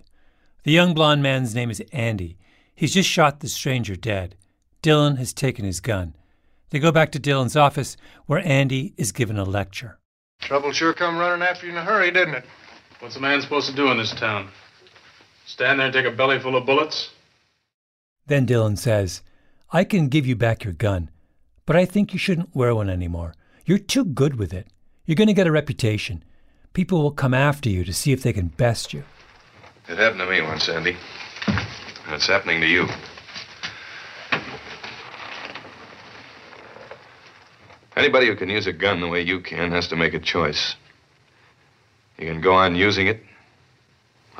[0.66, 2.38] The young blond man's name is Andy.
[2.76, 4.36] He's just shot the stranger dead.
[4.84, 6.16] Dillon has taken his gun.
[6.70, 9.98] They go back to Dillon's office, where Andy is given a lecture.
[10.42, 12.46] Trouble sure come running after you in a hurry, didn't it?
[13.00, 14.52] What's a man supposed to do in this town?
[15.48, 17.10] Stand there and take a belly full of bullets?
[18.28, 19.22] Then Dillon says,
[19.72, 21.12] I can give you back your gun,
[21.66, 23.36] but I think you shouldn't wear one anymore.
[23.66, 24.68] You're too good with it.
[25.06, 26.24] You're going to get a reputation.
[26.74, 29.04] People will come after you to see if they can best you.
[29.88, 30.98] It happened to me once, Andy.
[31.48, 32.88] And it's happening to you.
[37.96, 40.76] Anybody who can use a gun the way you can has to make a choice.
[42.18, 43.24] You can go on using it,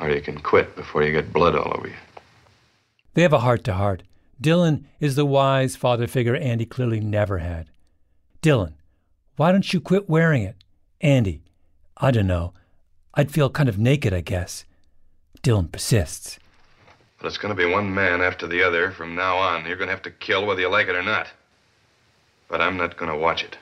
[0.00, 1.94] or you can quit before you get blood all over you.
[3.16, 4.02] They have a heart to heart.
[4.38, 7.70] Dillon is the wise father figure Andy clearly never had.
[8.42, 8.74] Dillon,
[9.36, 10.56] why don't you quit wearing it?
[11.00, 11.40] Andy,
[11.96, 12.52] I don't know.
[13.14, 14.66] I'd feel kind of naked, I guess.
[15.40, 16.38] Dillon persists.
[17.18, 19.64] But it's going to be one man after the other from now on.
[19.64, 21.28] You're going to have to kill whether you like it or not.
[22.48, 23.56] But I'm not going to watch it.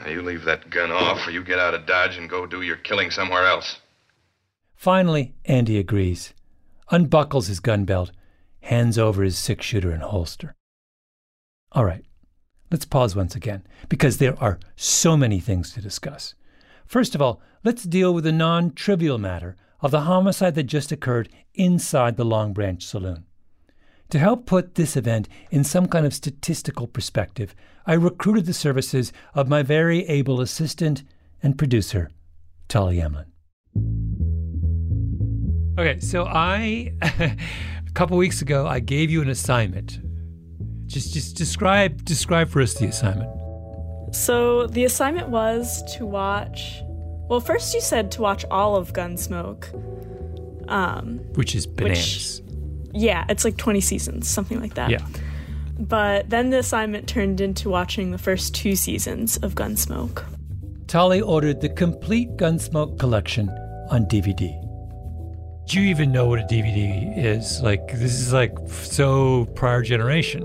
[0.00, 2.62] Now, you leave that gun off, or you get out of Dodge and go do
[2.62, 3.78] your killing somewhere else.
[4.74, 6.34] Finally, Andy agrees,
[6.90, 8.12] unbuckles his gun belt,
[8.60, 10.54] hands over his six shooter and holster.
[11.72, 12.04] All right,
[12.70, 16.34] let's pause once again, because there are so many things to discuss.
[16.86, 20.92] First of all, let's deal with the non trivial matter of the homicide that just
[20.92, 23.24] occurred inside the Long Branch Saloon.
[24.10, 27.54] To help put this event in some kind of statistical perspective,
[27.86, 31.02] I recruited the services of my very able assistant
[31.42, 32.10] and producer,
[32.68, 34.05] Tali Emlen.
[35.78, 37.36] Okay, so I, a
[37.92, 40.00] couple weeks ago, I gave you an assignment.
[40.86, 43.30] Just, just describe, describe for us the assignment.
[44.14, 46.80] So the assignment was to watch.
[47.28, 49.70] Well, first you said to watch all of Gunsmoke.
[50.70, 52.40] Um, which is bananas.
[52.40, 52.54] Which,
[52.94, 54.90] yeah, it's like 20 seasons, something like that.
[54.90, 55.06] Yeah.
[55.78, 60.24] But then the assignment turned into watching the first two seasons of Gunsmoke.
[60.86, 63.50] Tali ordered the complete Gunsmoke collection
[63.90, 64.65] on DVD.
[65.66, 67.60] Do you even know what a DVD is?
[67.60, 70.44] Like, this is like so prior generation.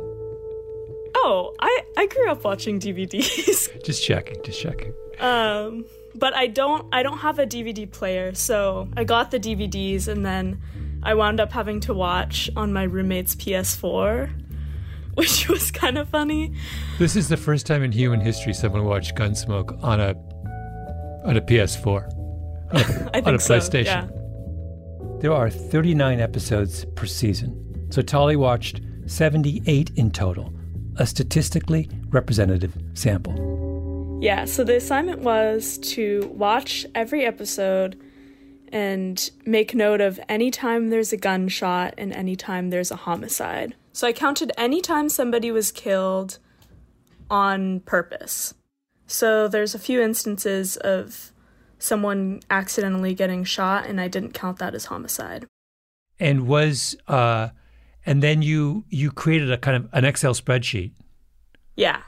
[1.15, 3.83] Oh, I, I grew up watching DVDs.
[3.85, 4.93] just checking, just checking.
[5.19, 10.07] Um, but I don't I don't have a DVD player, so I got the DVDs
[10.07, 10.59] and then
[11.03, 14.31] I wound up having to watch on my roommate's PS4,
[15.13, 16.53] which was kind of funny.
[16.97, 20.15] This is the first time in human history someone watched Gunsmoke on a
[21.25, 22.17] on a PS4.
[22.71, 23.85] On a, I think on a so, PlayStation.
[23.85, 24.07] yeah.
[25.21, 27.87] There are 39 episodes per season.
[27.91, 30.51] So Tali watched 78 in total,
[30.95, 34.19] a statistically representative sample.
[34.19, 38.01] Yeah, so the assignment was to watch every episode
[38.71, 43.75] and make note of any time there's a gunshot and any time there's a homicide.
[43.93, 46.39] So I counted any time somebody was killed
[47.29, 48.55] on purpose.
[49.05, 51.30] So there's a few instances of
[51.81, 55.45] someone accidentally getting shot, and I didn't count that as homicide.
[56.19, 57.49] And was uh,
[58.05, 60.91] and then you you created a kind of an Excel spreadsheet.
[61.75, 62.01] Yeah.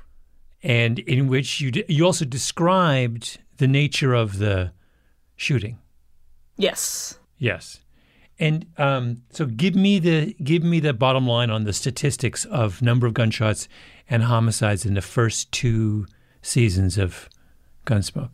[0.61, 4.71] And in which you d- you also described the nature of the
[5.35, 5.79] shooting.
[6.57, 7.19] Yes.
[7.37, 7.79] Yes.
[8.39, 12.81] And um, so give me the give me the bottom line on the statistics of
[12.81, 13.67] number of gunshots
[14.09, 16.05] and homicides in the first two
[16.41, 17.29] seasons of
[17.85, 18.31] Gunsmoke.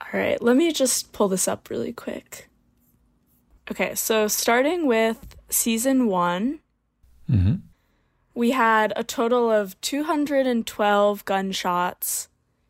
[0.00, 2.48] All right, let me just pull this up really quick.
[3.70, 6.60] Okay, so starting with season one,
[7.30, 7.56] mm-hmm.
[8.34, 12.28] we had a total of 212 gunshots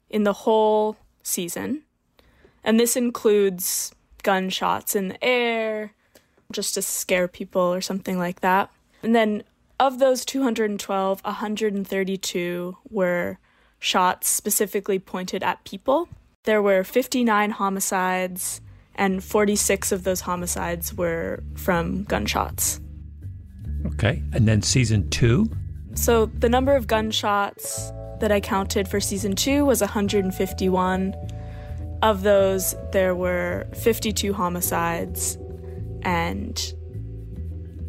[0.08, 1.82] in the whole season.
[2.64, 5.92] And this includes gunshots in the air,
[6.52, 8.70] just to scare people or something like that.
[9.02, 9.42] And then
[9.78, 13.38] of those 212, 132 were
[13.78, 16.08] shots specifically pointed at people.
[16.46, 18.60] There were 59 homicides,
[18.94, 22.80] and 46 of those homicides were from gunshots.
[23.86, 24.22] Okay.
[24.32, 25.50] And then season two?
[25.94, 31.14] So the number of gunshots that I counted for season two was 151.
[32.02, 35.36] Of those, there were 52 homicides,
[36.02, 36.74] and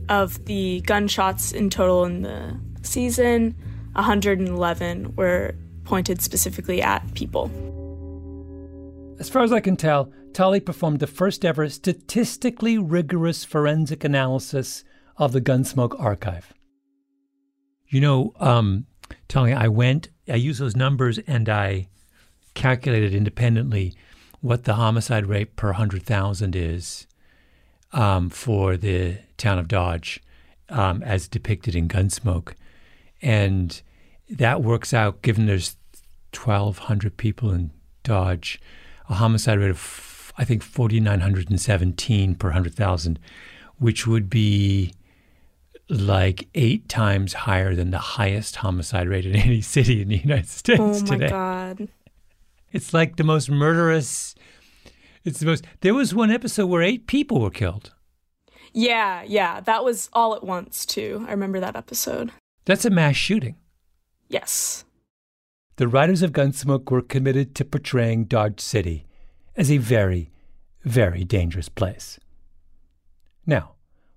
[0.09, 3.55] of the gunshots in total in the season,
[3.93, 7.51] 111 were pointed specifically at people.
[9.19, 14.83] As far as I can tell, Tali performed the first ever statistically rigorous forensic analysis
[15.17, 16.53] of the Gunsmoke archive.
[17.87, 18.85] You know, um,
[19.27, 21.87] Tali, I went, I used those numbers and I
[22.53, 23.95] calculated independently
[24.41, 27.07] what the homicide rate per 100,000 is
[27.93, 30.21] um, for the town of Dodge
[30.69, 32.53] um, as depicted in Gunsmoke.
[33.21, 33.81] And
[34.29, 35.75] that works out, given there's
[36.35, 37.71] 1,200 people in
[38.03, 38.61] Dodge,
[39.09, 43.19] a homicide rate of, I think, 4,917 per 100,000,
[43.77, 44.93] which would be
[45.89, 50.49] like eight times higher than the highest homicide rate in any city in the United
[50.49, 51.15] States today.
[51.15, 51.87] oh my god.
[52.71, 54.35] It's like the most murderous.
[55.23, 55.65] It's the most.
[55.81, 57.93] There was one episode where eight people were killed.
[58.73, 61.25] Yeah, yeah, that was all at once too.
[61.27, 62.31] I remember that episode.
[62.65, 63.55] That's a mass shooting.
[64.27, 64.83] Yes.
[65.77, 69.05] The writers of Gunsmoke were committed to portraying Dodge City
[69.55, 70.31] as a very,
[70.83, 72.19] very dangerous place.
[73.45, 73.73] Now,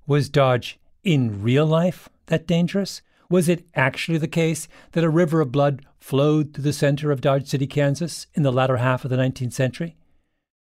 [0.06, 3.02] was Dodge in real life that dangerous?
[3.28, 7.20] Was it actually the case that a river of blood flowed through the center of
[7.20, 9.96] Dodge City, Kansas in the latter half of the 19th century?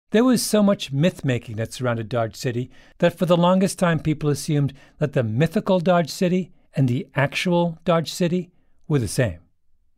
[0.09, 3.99] There was so much myth making that surrounded Dodge City that for the longest time
[3.99, 8.49] people assumed that the mythical Dodge City and the actual Dodge City
[8.87, 9.41] were the same.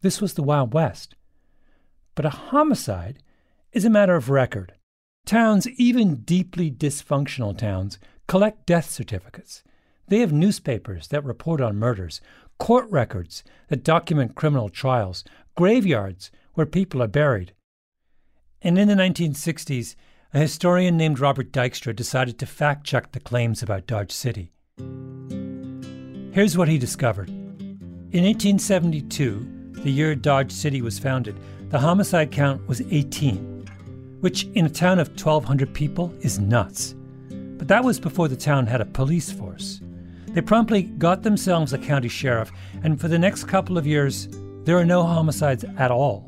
[0.02, 1.16] This was the Wild West.
[2.16, 3.20] But a homicide
[3.74, 4.74] is a matter of record.
[5.26, 9.64] Towns, even deeply dysfunctional towns, collect death certificates.
[10.08, 12.22] They have newspapers that report on murders,
[12.58, 15.24] court records that document criminal trials,
[15.56, 17.54] graveyards where people are buried.
[18.62, 19.96] And in the 1960s,
[20.34, 24.52] a historian named Robert Dykstra decided to fact check the claims about Dodge City.
[26.32, 27.30] Here's what he discovered.
[27.30, 31.38] In 1872, the year Dodge City was founded,
[31.70, 33.66] the homicide count was 18,
[34.22, 36.96] which in a town of 1,200 people is nuts.
[37.30, 39.82] But that was before the town had a police force.
[40.28, 42.52] They promptly got themselves a county sheriff,
[42.84, 44.28] and for the next couple of years,
[44.64, 46.26] there are no homicides at all.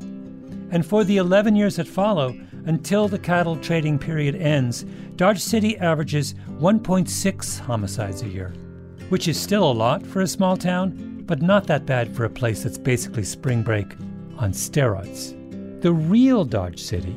[0.70, 4.84] And for the 11 years that follow, until the cattle trading period ends,
[5.16, 8.54] Dodge City averages 1.6 homicides a year,
[9.08, 12.30] which is still a lot for a small town, but not that bad for a
[12.30, 13.94] place that's basically spring break
[14.38, 15.38] on steroids.
[15.82, 17.16] The real Dodge City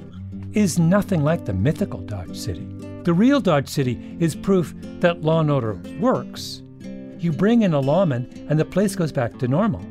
[0.54, 2.66] is nothing like the mythical Dodge City.
[3.04, 6.64] The real Dodge City is proof that law and order works.
[7.20, 9.82] You bring in a lawman and the place goes back to normal,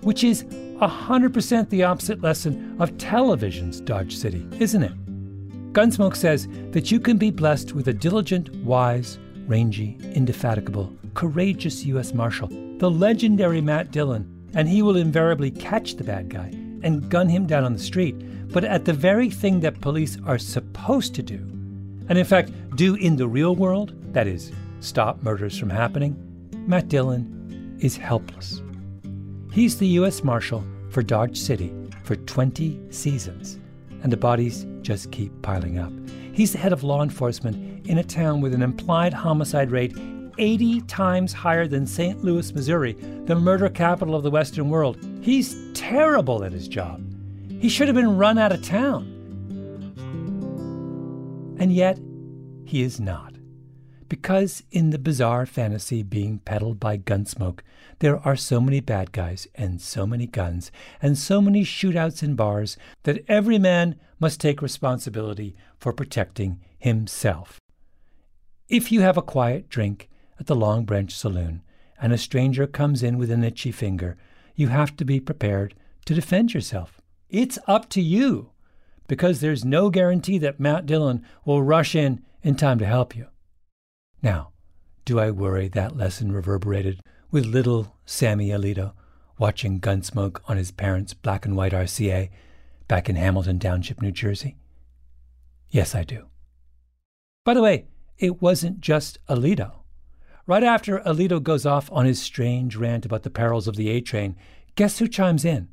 [0.00, 5.72] which is 100% the opposite lesson of television's Dodge City, isn't it?
[5.72, 12.12] Gunsmoke says that you can be blessed with a diligent, wise, rangy, indefatigable, courageous U.S.
[12.12, 12.48] Marshal,
[12.78, 16.52] the legendary Matt Dillon, and he will invariably catch the bad guy
[16.82, 18.14] and gun him down on the street,
[18.52, 21.38] but at the very thing that police are supposed to do,
[22.08, 26.16] and in fact do in the real world, that is, stop murders from happening,
[26.66, 28.60] Matt Dillon is helpless.
[29.52, 30.24] He's the U.S.
[30.24, 33.58] Marshal for Dodge City for 20 seasons,
[34.02, 35.92] and the bodies just keep piling up.
[36.32, 39.96] He's the head of law enforcement in a town with an implied homicide rate
[40.38, 42.22] 80 times higher than St.
[42.24, 42.92] Louis, Missouri,
[43.24, 44.98] the murder capital of the Western world.
[45.20, 47.02] He's terrible at his job.
[47.60, 49.10] He should have been run out of town.
[51.58, 51.98] And yet,
[52.64, 53.34] he is not.
[54.08, 57.60] Because in the bizarre fantasy being peddled by Gunsmoke,
[58.00, 60.70] there are so many bad guys and so many guns
[61.00, 67.58] and so many shootouts in bars that every man must take responsibility for protecting himself.
[68.68, 70.08] If you have a quiet drink
[70.38, 71.62] at the Long Branch Saloon
[72.00, 74.16] and a stranger comes in with an itchy finger,
[74.54, 75.74] you have to be prepared
[76.04, 77.00] to defend yourself.
[77.28, 78.50] It's up to you
[79.08, 83.28] because there's no guarantee that Matt Dillon will rush in in time to help you.
[84.22, 84.50] Now,
[85.04, 88.92] do I worry that lesson reverberated with little Sammy Alito
[89.38, 92.30] watching Gunsmoke on his parents' black and white RCA
[92.88, 94.56] back in Hamilton Township, New Jersey?
[95.70, 96.26] Yes, I do.
[97.44, 97.86] By the way,
[98.18, 99.83] it wasn't just Alito.
[100.46, 104.02] Right after Alito goes off on his strange rant about the perils of the A
[104.02, 104.36] train,
[104.74, 105.68] guess who chimes in?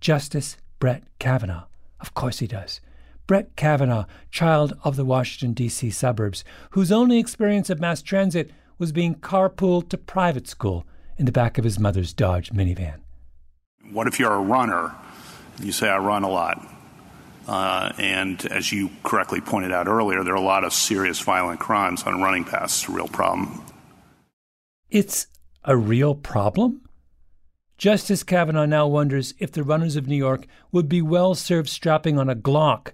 [0.00, 1.64] Justice Brett Kavanaugh.
[1.98, 2.80] Of course he does.
[3.26, 5.90] Brett Kavanaugh, child of the Washington, D.C.
[5.90, 10.86] suburbs, whose only experience of mass transit was being carpooled to private school
[11.16, 13.00] in the back of his mother's Dodge minivan.
[13.90, 14.94] What if you're a runner?
[15.60, 16.64] You say, I run a lot.
[17.48, 21.58] Uh, and as you correctly pointed out earlier, there are a lot of serious violent
[21.58, 22.82] crimes on running paths.
[22.82, 23.60] It's a real problem.
[24.94, 25.26] It's
[25.64, 26.82] a real problem?
[27.78, 32.16] Justice Kavanaugh now wonders if the runners of New York would be well served strapping
[32.16, 32.92] on a Glock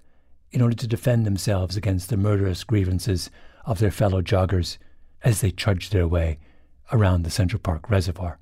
[0.51, 3.29] in order to defend themselves against the murderous grievances
[3.67, 4.79] of their fellow joggers
[5.25, 6.39] as they trudge their way
[6.91, 8.39] around the Central Park Reservoir.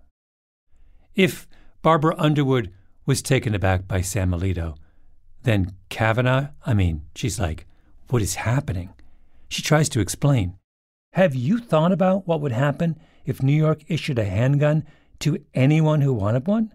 [1.16, 1.48] If
[1.82, 2.72] Barbara Underwood
[3.06, 4.76] was taken aback by Sam Alito,
[5.42, 7.66] then Kavanaugh, I mean, she's like,
[8.08, 8.90] what is happening?
[9.48, 10.54] She tries to explain.
[11.14, 12.96] Have you thought about what would happen
[13.28, 14.84] if New York issued a handgun
[15.20, 16.72] to anyone who wanted one?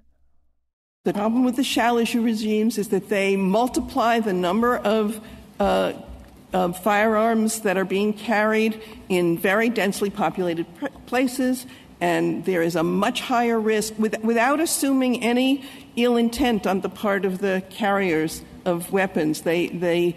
[1.03, 5.19] The problem with the shall issue regimes is that they multiply the number of
[5.59, 5.93] uh,
[6.53, 11.65] uh, firearms that are being carried in very densely populated pr- places,
[11.99, 16.89] and there is a much higher risk with, without assuming any ill intent on the
[16.89, 19.41] part of the carriers of weapons.
[19.41, 20.15] They, they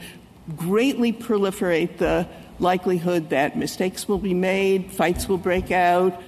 [0.57, 2.29] greatly proliferate the
[2.59, 6.23] likelihood that mistakes will be made, fights will break out.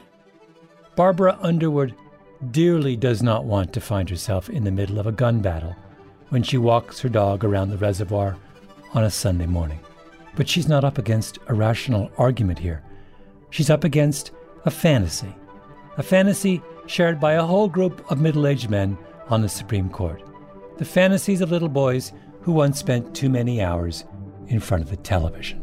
[0.99, 1.95] Barbara Underwood
[2.51, 5.77] dearly does not want to find herself in the middle of a gun battle
[6.31, 8.37] when she walks her dog around the reservoir
[8.95, 9.79] on a Sunday morning.
[10.35, 12.83] But she's not up against a rational argument here.
[13.51, 14.33] She's up against
[14.65, 15.33] a fantasy,
[15.99, 20.21] a fantasy shared by a whole group of middle aged men on the Supreme Court.
[20.79, 24.05] The fantasies of little boys who once spent too many hours
[24.49, 25.63] in front of the television.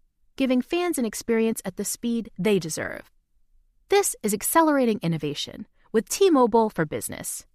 [0.41, 3.11] giving fans an experience at the speed they deserve.
[3.89, 7.45] This is accelerating innovation with T-Mobile for Business.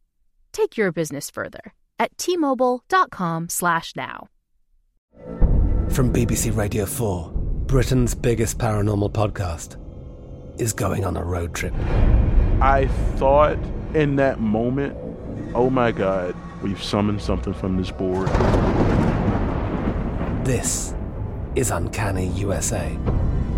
[0.53, 4.29] Take your business further at t-mobile.com/now.
[5.91, 7.33] From BBC Radio 4,
[7.67, 9.77] Britain's biggest paranormal podcast
[10.61, 11.75] is going on a road trip.
[12.61, 13.59] I thought
[13.95, 14.97] in that moment,
[15.57, 18.29] oh my God, we've summoned something from this board.
[20.47, 20.95] This
[21.57, 22.97] is Uncanny USA.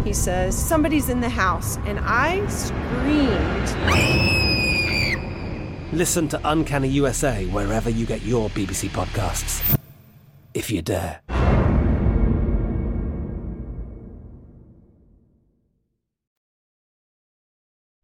[0.04, 3.68] He says, Somebody's in the house, and I screamed.
[5.92, 9.78] Listen to Uncanny USA wherever you get your BBC podcasts,
[10.54, 11.20] if you dare.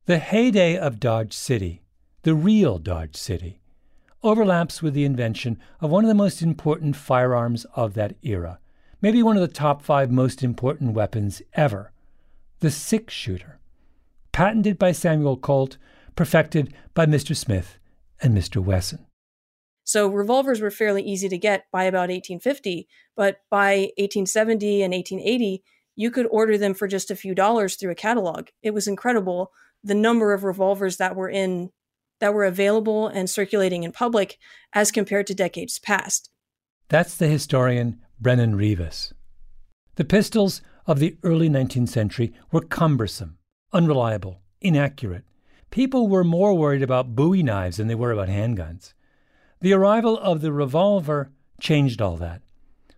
[0.07, 1.83] The heyday of Dodge City,
[2.25, 3.61] the real Dodge City,
[4.23, 8.59] overlaps with the invention of one of the most important firearms of that era,
[9.05, 11.93] maybe one of the top five most important weapons ever
[12.61, 13.59] the six shooter.
[14.33, 15.77] Patented by Samuel Colt,
[16.17, 17.37] perfected by Mr.
[17.37, 17.77] Smith
[18.23, 18.65] and Mr.
[18.65, 19.05] Wesson.
[19.85, 25.63] So revolvers were fairly easy to get by about 1850, but by 1870 and 1880,
[25.97, 28.49] you could order them for just a few dollars through a catalog.
[28.63, 29.53] It was incredible
[29.83, 31.69] the number of revolvers that were in
[32.21, 34.39] that were available and circulating in public
[34.73, 36.31] as compared to decades past.
[36.89, 39.12] That's the historian Brennan Rivas.
[39.97, 43.37] The pistols of the early 19th century were cumbersome,
[43.70, 45.25] unreliable, inaccurate.
[45.70, 48.95] People were more worried about bowie knives than they were about handguns.
[49.61, 52.41] The arrival of the revolver changed all that.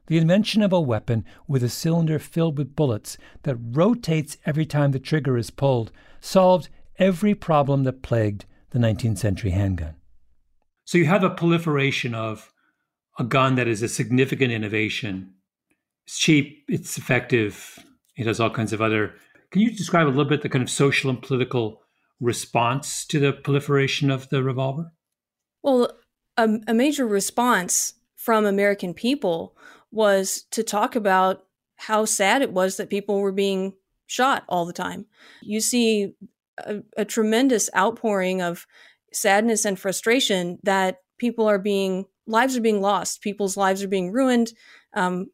[0.06, 4.92] The invention of a weapon with a cylinder filled with bullets that rotates every time
[4.92, 6.68] the trigger is pulled solved
[7.00, 9.96] every problem that plagued the 19th century handgun.
[10.84, 12.52] So you have a proliferation of
[13.18, 15.34] a gun that is a significant innovation.
[16.06, 17.78] It's cheap, it's effective,
[18.16, 19.14] it has all kinds of other.
[19.50, 21.82] Can you describe a little bit the kind of social and political
[22.20, 24.92] response to the proliferation of the revolver?
[25.62, 25.90] Well,
[26.36, 29.56] a, a major response from American people
[29.90, 31.44] was to talk about
[31.76, 33.74] how sad it was that people were being
[34.06, 35.06] shot all the time.
[35.42, 36.14] You see
[36.58, 38.66] a, a tremendous outpouring of
[39.12, 44.10] sadness and frustration that people are being lives are being lost people's lives are being
[44.10, 44.52] ruined
[44.94, 45.26] um,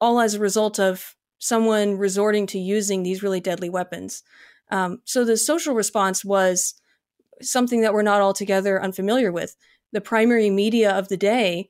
[0.00, 4.22] all as a result of someone resorting to using these really deadly weapons.
[4.70, 6.74] Um, so the social response was
[7.40, 9.56] something that we're not altogether unfamiliar with.
[9.92, 11.68] The primary media of the day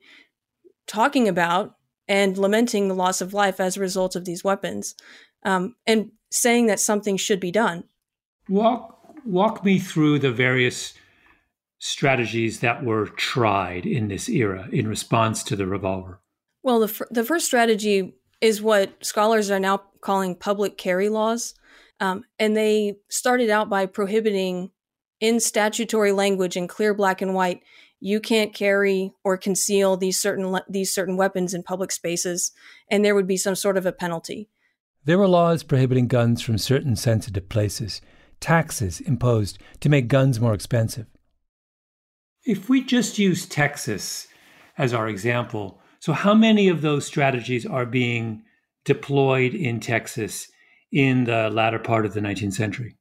[0.87, 1.75] talking about
[2.07, 4.95] and lamenting the loss of life as a result of these weapons
[5.43, 7.83] um, and saying that something should be done.
[8.49, 8.95] Walk
[9.25, 10.93] walk me through the various
[11.79, 16.21] strategies that were tried in this era in response to the revolver.
[16.61, 21.55] Well, the f- the first strategy is what scholars are now calling public carry laws,
[21.99, 24.71] um, and they started out by prohibiting,
[25.19, 27.61] in statutory language in clear black and white,
[27.99, 32.51] you can't carry or conceal these certain le- these certain weapons in public spaces,
[32.89, 34.49] and there would be some sort of a penalty.
[35.05, 38.01] There were laws prohibiting guns from certain sensitive places
[38.39, 41.07] taxes imposed to make guns more expensive.
[42.45, 44.27] If we just use Texas
[44.77, 48.43] as our example, so how many of those strategies are being
[48.85, 50.49] deployed in Texas
[50.91, 52.95] in the latter part of the 19th century?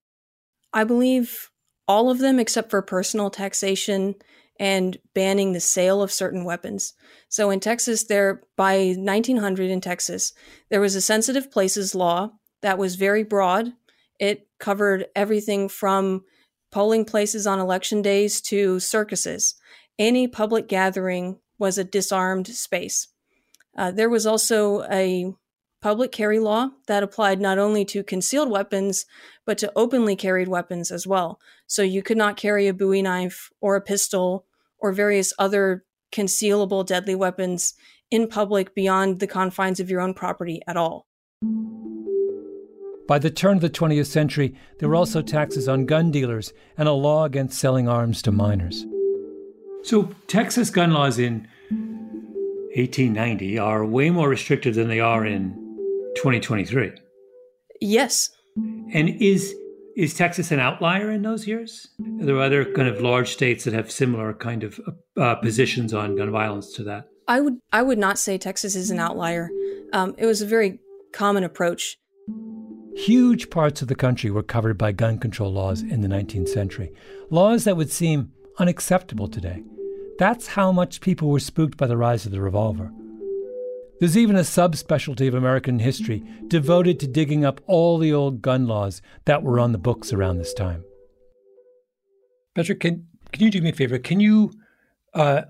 [0.72, 1.51] I believe
[1.86, 4.16] all of them except for personal taxation
[4.61, 6.93] and banning the sale of certain weapons.
[7.28, 10.32] So in Texas, there by 1900 in Texas,
[10.68, 13.72] there was a sensitive places law that was very broad
[14.18, 16.24] it covered everything from
[16.71, 19.55] polling places on election days to circuses.
[19.99, 23.09] Any public gathering was a disarmed space.
[23.77, 25.33] Uh, there was also a
[25.81, 29.07] public carry law that applied not only to concealed weapons,
[29.47, 31.41] but to openly carried weapons as well.
[31.66, 34.45] So you could not carry a bowie knife or a pistol
[34.79, 37.75] or various other concealable deadly weapons
[38.11, 41.07] in public beyond the confines of your own property at all.
[43.09, 46.86] By the turn of the 20th century, there were also taxes on gun dealers and
[46.86, 48.84] a law against selling arms to minors.
[49.82, 51.48] So, Texas gun laws in
[52.76, 55.54] 1890 are way more restrictive than they are in
[56.16, 56.92] 2023.
[57.80, 58.28] Yes.
[58.92, 59.54] And is
[59.96, 61.88] is Texas an outlier in those years?
[62.20, 64.78] Are there other kind of large states that have similar kind of
[65.16, 67.09] uh, positions on gun violence to that?
[67.26, 69.48] I would I would not say Texas is an outlier.
[69.94, 70.78] Um, it was a very
[71.12, 71.98] common approach.
[72.99, 76.92] Huge parts of the country were covered by gun control laws in the 19th century,
[77.30, 79.62] laws that would seem unacceptable today.
[80.18, 82.90] That's how much people were spooked by the rise of the revolver.
[84.01, 88.66] There's even a subspecialty of American history devoted to digging up all the old gun
[88.66, 90.82] laws that were on the books around this time.
[92.57, 93.99] Petra, can, can you do me a favor?
[94.01, 94.51] Can you
[95.14, 95.42] uh,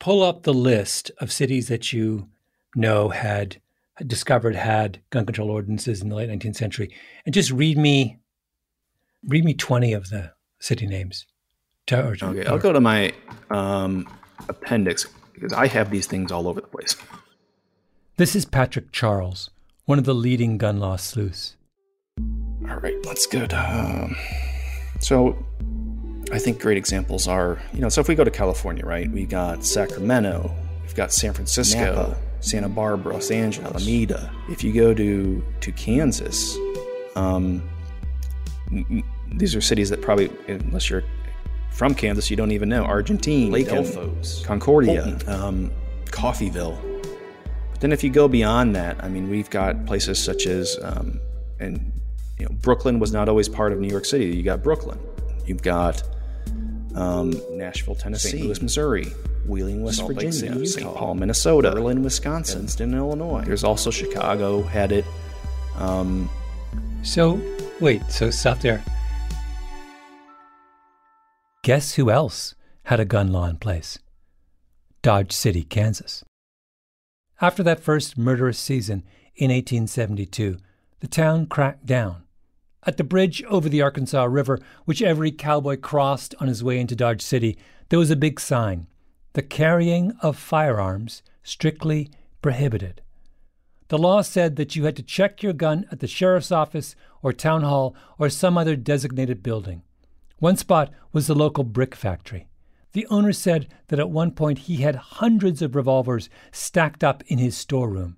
[0.00, 2.28] pull up the list of cities that you
[2.74, 3.60] know had
[4.04, 6.94] discovered had gun control ordinances in the late 19th century
[7.24, 8.18] and just read me
[9.26, 11.26] read me 20 of the city names.
[12.40, 13.12] okay, I'll go to my
[13.50, 14.08] um,
[14.48, 16.96] appendix because I have these things all over the place.
[18.16, 19.50] This is Patrick Charles,
[19.84, 21.56] one of the leading gun law sleuths.
[22.68, 23.52] All right, that's good.
[23.52, 24.16] Um,
[25.00, 25.36] so,
[26.32, 29.26] I think great examples are, you know, so if we go to California, right, we
[29.26, 34.30] got Sacramento, we've got San Francisco, Napa, Santa Barbara, Los Angeles, Alameda.
[34.48, 36.56] If you go to to Kansas,
[37.16, 37.62] um,
[39.32, 41.04] these are cities that probably, unless you're
[41.70, 42.84] from Kansas, you don't even know.
[42.84, 45.70] Argentine, Lake Delphos, Concordia, um,
[46.06, 46.80] Coffeyville.
[47.70, 51.20] But then if you go beyond that, I mean, we've got places such as, um,
[51.60, 51.92] and
[52.38, 54.26] you know, Brooklyn was not always part of New York City.
[54.26, 54.98] You got Brooklyn.
[55.46, 56.02] You've got
[56.94, 58.44] um, Nashville, Tennessee, St.
[58.44, 59.06] Louis, Missouri,
[59.48, 60.94] Wheeling, West Salt Virginia, City, St.
[60.94, 63.42] Paul, Minnesota, Berlin, Wisconsin, Evanston, Illinois.
[63.44, 65.04] There's also Chicago had it.
[65.76, 66.28] Um,
[67.02, 67.40] so
[67.80, 68.82] wait, so stop there.
[71.62, 73.98] Guess who else had a gun law in place?
[75.02, 76.24] Dodge City, Kansas.
[77.40, 79.02] After that first murderous season
[79.34, 80.58] in 1872,
[81.00, 82.22] the town cracked down.
[82.84, 86.96] At the bridge over the Arkansas River, which every cowboy crossed on his way into
[86.96, 88.86] Dodge City, there was a big sign
[89.36, 92.08] The carrying of firearms strictly
[92.40, 93.02] prohibited.
[93.88, 97.34] The law said that you had to check your gun at the sheriff's office or
[97.34, 99.82] town hall or some other designated building.
[100.38, 102.48] One spot was the local brick factory.
[102.92, 107.36] The owner said that at one point he had hundreds of revolvers stacked up in
[107.36, 108.16] his storeroom.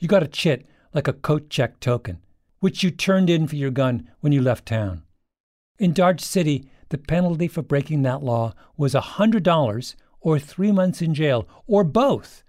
[0.00, 2.18] You got a chit, like a coat check token,
[2.58, 5.04] which you turned in for your gun when you left town.
[5.78, 9.94] In Dodge City, the penalty for breaking that law was a $100
[10.26, 12.42] or three months in jail, or both.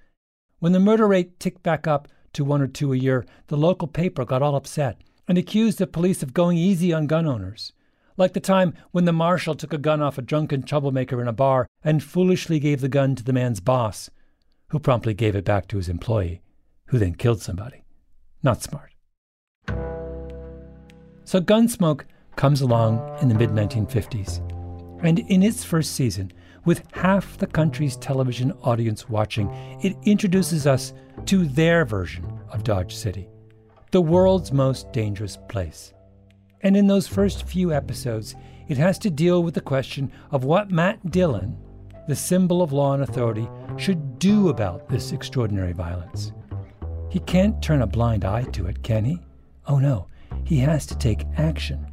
[0.57, 3.87] When the murder rate ticked back up to one or two a year, the local
[3.87, 7.73] paper got all upset and accused the police of going easy on gun owners
[8.17, 11.33] like the time when the marshal took a gun off a drunken troublemaker in a
[11.33, 14.09] bar and foolishly gave the gun to the man's boss,
[14.69, 16.41] who promptly gave it back to his employee,
[16.87, 17.83] who then killed somebody.
[18.41, 18.95] Not smart.
[21.25, 22.05] So Gunsmoke
[22.35, 24.39] comes along in the mid 1950s,
[25.03, 26.31] and in its first season,
[26.67, 29.49] with half the country's television audience watching,
[29.81, 30.93] it introduces us
[31.25, 33.29] to their version of Dodge City,
[33.91, 35.93] the world's most dangerous place.
[36.59, 38.35] And in those first few episodes,
[38.67, 41.57] it has to deal with the question of what Matt Dillon,
[42.09, 43.47] the symbol of law and authority,
[43.77, 46.33] should do about this extraordinary violence.
[47.09, 49.21] He can't turn a blind eye to it, can he?
[49.67, 50.09] Oh no,
[50.43, 51.87] he has to take action.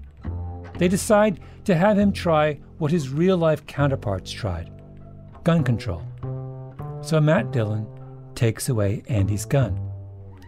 [0.78, 4.70] They decide to have him try what his real life counterparts tried
[5.42, 6.02] gun control.
[7.00, 7.86] So Matt Dillon
[8.34, 9.80] takes away Andy's gun,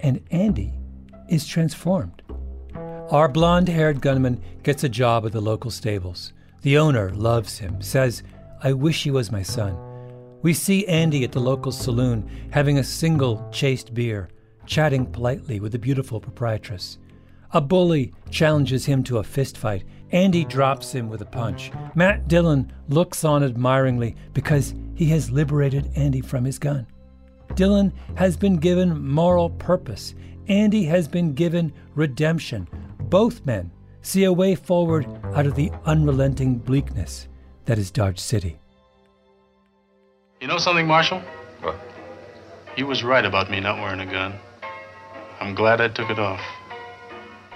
[0.03, 0.75] and Andy
[1.31, 2.21] is transformed.
[3.11, 6.35] Our blonde haired gunman gets a job at the local stables.
[6.61, 8.23] The owner loves him, says,
[8.63, 9.75] I wish he was my son.
[10.43, 14.29] We see Andy at the local saloon having a single chaste beer,
[14.67, 16.99] chatting politely with the beautiful proprietress.
[17.53, 19.85] A bully challenges him to a fistfight.
[20.13, 21.71] Andy drops him with a punch.
[21.95, 26.87] Matt Dillon looks on admiringly because he has liberated Andy from his gun.
[27.55, 30.15] Dillon has been given moral purpose.
[30.49, 32.69] Andy has been given redemption
[33.09, 33.71] both men
[34.03, 37.29] see a way forward out of the unrelenting bleakness
[37.65, 38.59] that is Dodge City.
[40.41, 41.21] You know something, Marshal?
[41.61, 41.77] What?
[42.77, 44.35] You was right about me not wearing a gun.
[45.41, 46.41] I'm glad I took it off.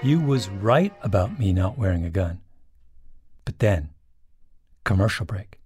[0.03, 2.41] You was right about me not wearing a gun.
[3.45, 3.91] But then,
[4.85, 5.59] commercial break.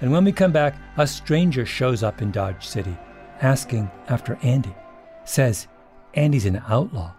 [0.00, 2.96] And when we come back, a stranger shows up in Dodge City,
[3.40, 4.74] asking after Andy.
[5.24, 5.68] Says
[6.14, 7.12] Andy's an outlaw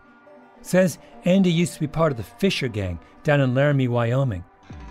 [0.66, 4.44] Says Andy used to be part of the Fisher Gang down in Laramie, Wyoming.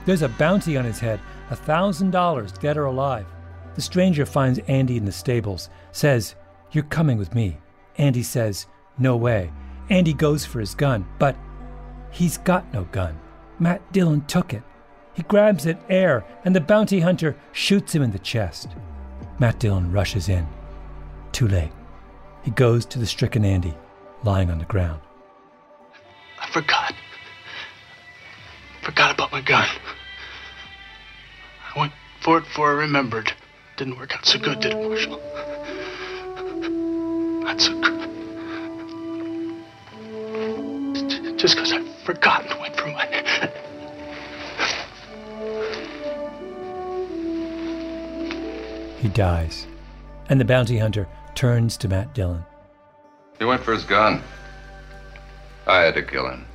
[0.07, 1.19] There's a bounty on his head,
[1.51, 3.27] a thousand dollars, dead or alive.
[3.75, 6.37] The stranger finds Andy in the stables, says,
[6.71, 7.59] You're coming with me.
[7.99, 8.69] Andy says,
[8.99, 9.51] No way.
[9.91, 11.37] Andy goes for his gun, but
[12.11, 13.19] he's got no gun.
[13.59, 14.63] Matt Dillon took it.
[15.15, 18.69] He grabs at air, and the bounty hunter shoots him in the chest.
[19.39, 20.47] Matt Dillon rushes in.
[21.33, 21.73] Too late.
[22.43, 23.75] He goes to the stricken Andy,
[24.25, 25.01] lying on the ground.
[26.41, 26.95] I forgot.
[28.83, 29.69] Forgot about my gun.
[31.75, 33.33] I went for it before I remembered.
[33.77, 35.21] Didn't work out so good, did it, Marshal?
[37.41, 37.94] Not so good.
[41.45, 43.05] Just because I've forgotten went for my.
[48.99, 49.67] He dies,
[50.31, 52.43] and the bounty hunter turns to Matt Dillon.
[53.39, 54.23] He went for his gun.
[55.67, 56.47] I had to kill him.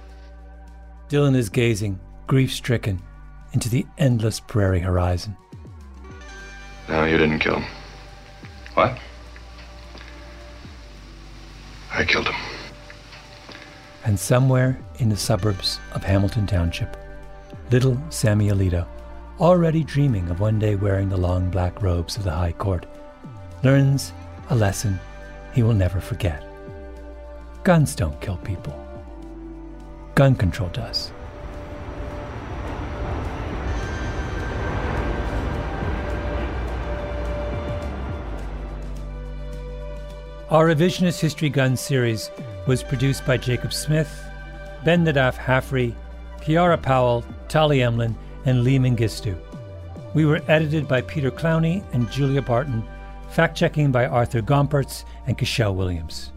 [1.08, 3.00] Dillon is gazing, grief stricken
[3.54, 5.38] into the endless prairie horizon.
[6.88, 7.70] No, you didn't kill him.
[8.74, 8.98] What?
[11.94, 12.59] I killed him.
[14.06, 16.96] And somewhere in the suburbs of Hamilton Township,
[17.70, 18.88] little Sammy Alito,
[19.40, 22.86] already dreaming of one day wearing the long black robes of the High Court,
[23.64, 24.14] learns
[24.50, 25.00] a lesson
[25.54, 26.44] he will never forget.
[27.64, 28.74] Guns don't kill people.
[30.16, 31.12] Gun control does.
[40.50, 42.32] Our Revisionist History Gun series
[42.68, 44.24] was produced by Jacob Smith,
[44.84, 45.94] Ben Naddaff-Hafrey,
[46.42, 49.38] Kiara Powell, Tali Emlen, and Lee Mengistu.
[50.14, 52.84] We were edited by Peter Clowney and Julia Barton,
[53.30, 56.32] fact checking by Arthur Gompertz and Cashel Williams.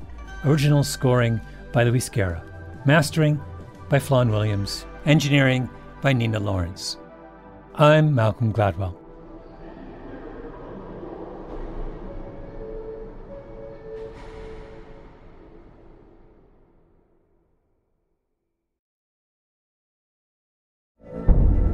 [0.44, 1.40] Original scoring
[1.72, 2.42] by Luis Guerra.
[2.84, 3.40] Mastering
[3.88, 4.84] by Flawn Williams.
[5.06, 5.70] Engineering
[6.02, 6.98] by Nina Lawrence.
[7.76, 9.01] I'm Malcolm Gladwell.